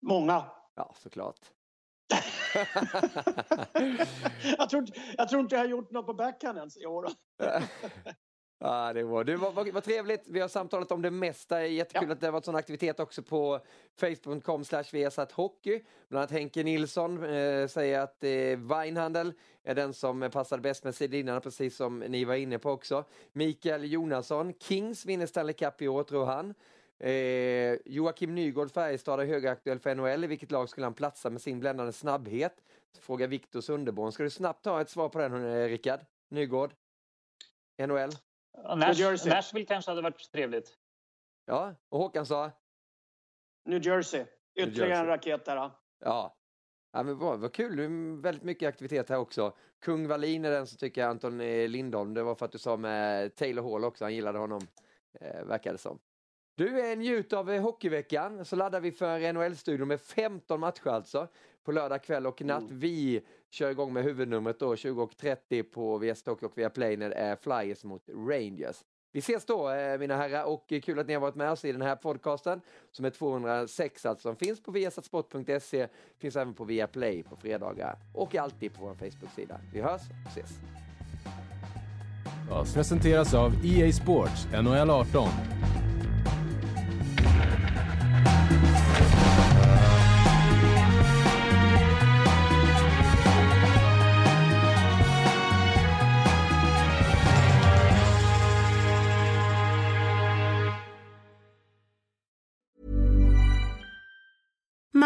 [0.00, 0.44] Många.
[0.74, 1.38] Ja, såklart.
[4.58, 4.86] jag, tror,
[5.16, 7.08] jag tror inte jag har gjort något på backhand ens i år.
[8.60, 10.22] Ja, det var, det var, var, var, trevligt.
[10.26, 11.66] Vi har samtalat om det mesta.
[11.66, 12.12] Jättekul ja.
[12.12, 13.60] att det har varit sån aktivitet också på
[13.96, 14.64] facebook.com
[15.32, 15.82] hockey.
[16.08, 19.32] Bland annat Henke Nilsson eh, säger att eh, Weinhandel
[19.62, 23.04] är den som passade bäst med sidlinjerna, precis som ni var inne på också.
[23.32, 26.54] Mikael Jonasson, Kings vinner Stanley Cup i år, tror han.
[26.98, 30.24] Eh, Joakim Nygård, Färjestad, är högaktuell för NHL.
[30.24, 32.54] I vilket lag skulle han platsa med sin bländande snabbhet?
[33.00, 34.12] Frågar Viktor Sunderborn.
[34.12, 36.00] Ska du snabbt ta ett svar på den, eh, Rickard?
[36.28, 36.74] Nygård?
[37.86, 38.27] NHL?
[38.64, 40.78] Nash, Nashville kanske hade varit trevligt.
[41.46, 42.50] Ja, och Håkan sa?
[43.64, 44.24] New Jersey.
[44.54, 45.70] Ytterligare en raket där.
[46.00, 46.36] Ja.
[46.92, 49.56] ja men vad, vad kul, det är väldigt mycket aktivitet här också.
[49.84, 52.14] Kung Wallin är den som tycker Anton Lindholm.
[52.14, 54.60] Det var för att du sa med Taylor Hall också, han gillade honom,
[55.20, 55.98] eh, verkar det som.
[56.58, 61.28] Du, njut av eh, hockeyveckan så laddar vi för NHL-studion med 15 matcher alltså
[61.64, 62.62] på lördag kväll och natt.
[62.62, 62.78] Mm.
[62.78, 63.20] Vi
[63.50, 68.02] kör igång med huvudnumret då 20.30 på Viasat och Viaplay när det är Flyers mot
[68.08, 68.76] Rangers.
[69.12, 71.72] Vi ses då eh, mina herrar och kul att ni har varit med oss i
[71.72, 72.60] den här podcasten
[72.92, 78.34] som är 206 alltså som finns på viasatsport.se, finns även på Viaplay på fredagar och
[78.34, 79.60] alltid på vår Facebook-sida.
[79.72, 80.58] Vi hörs och ses!
[82.74, 85.28] Presenteras av EA Sports, NHL 18.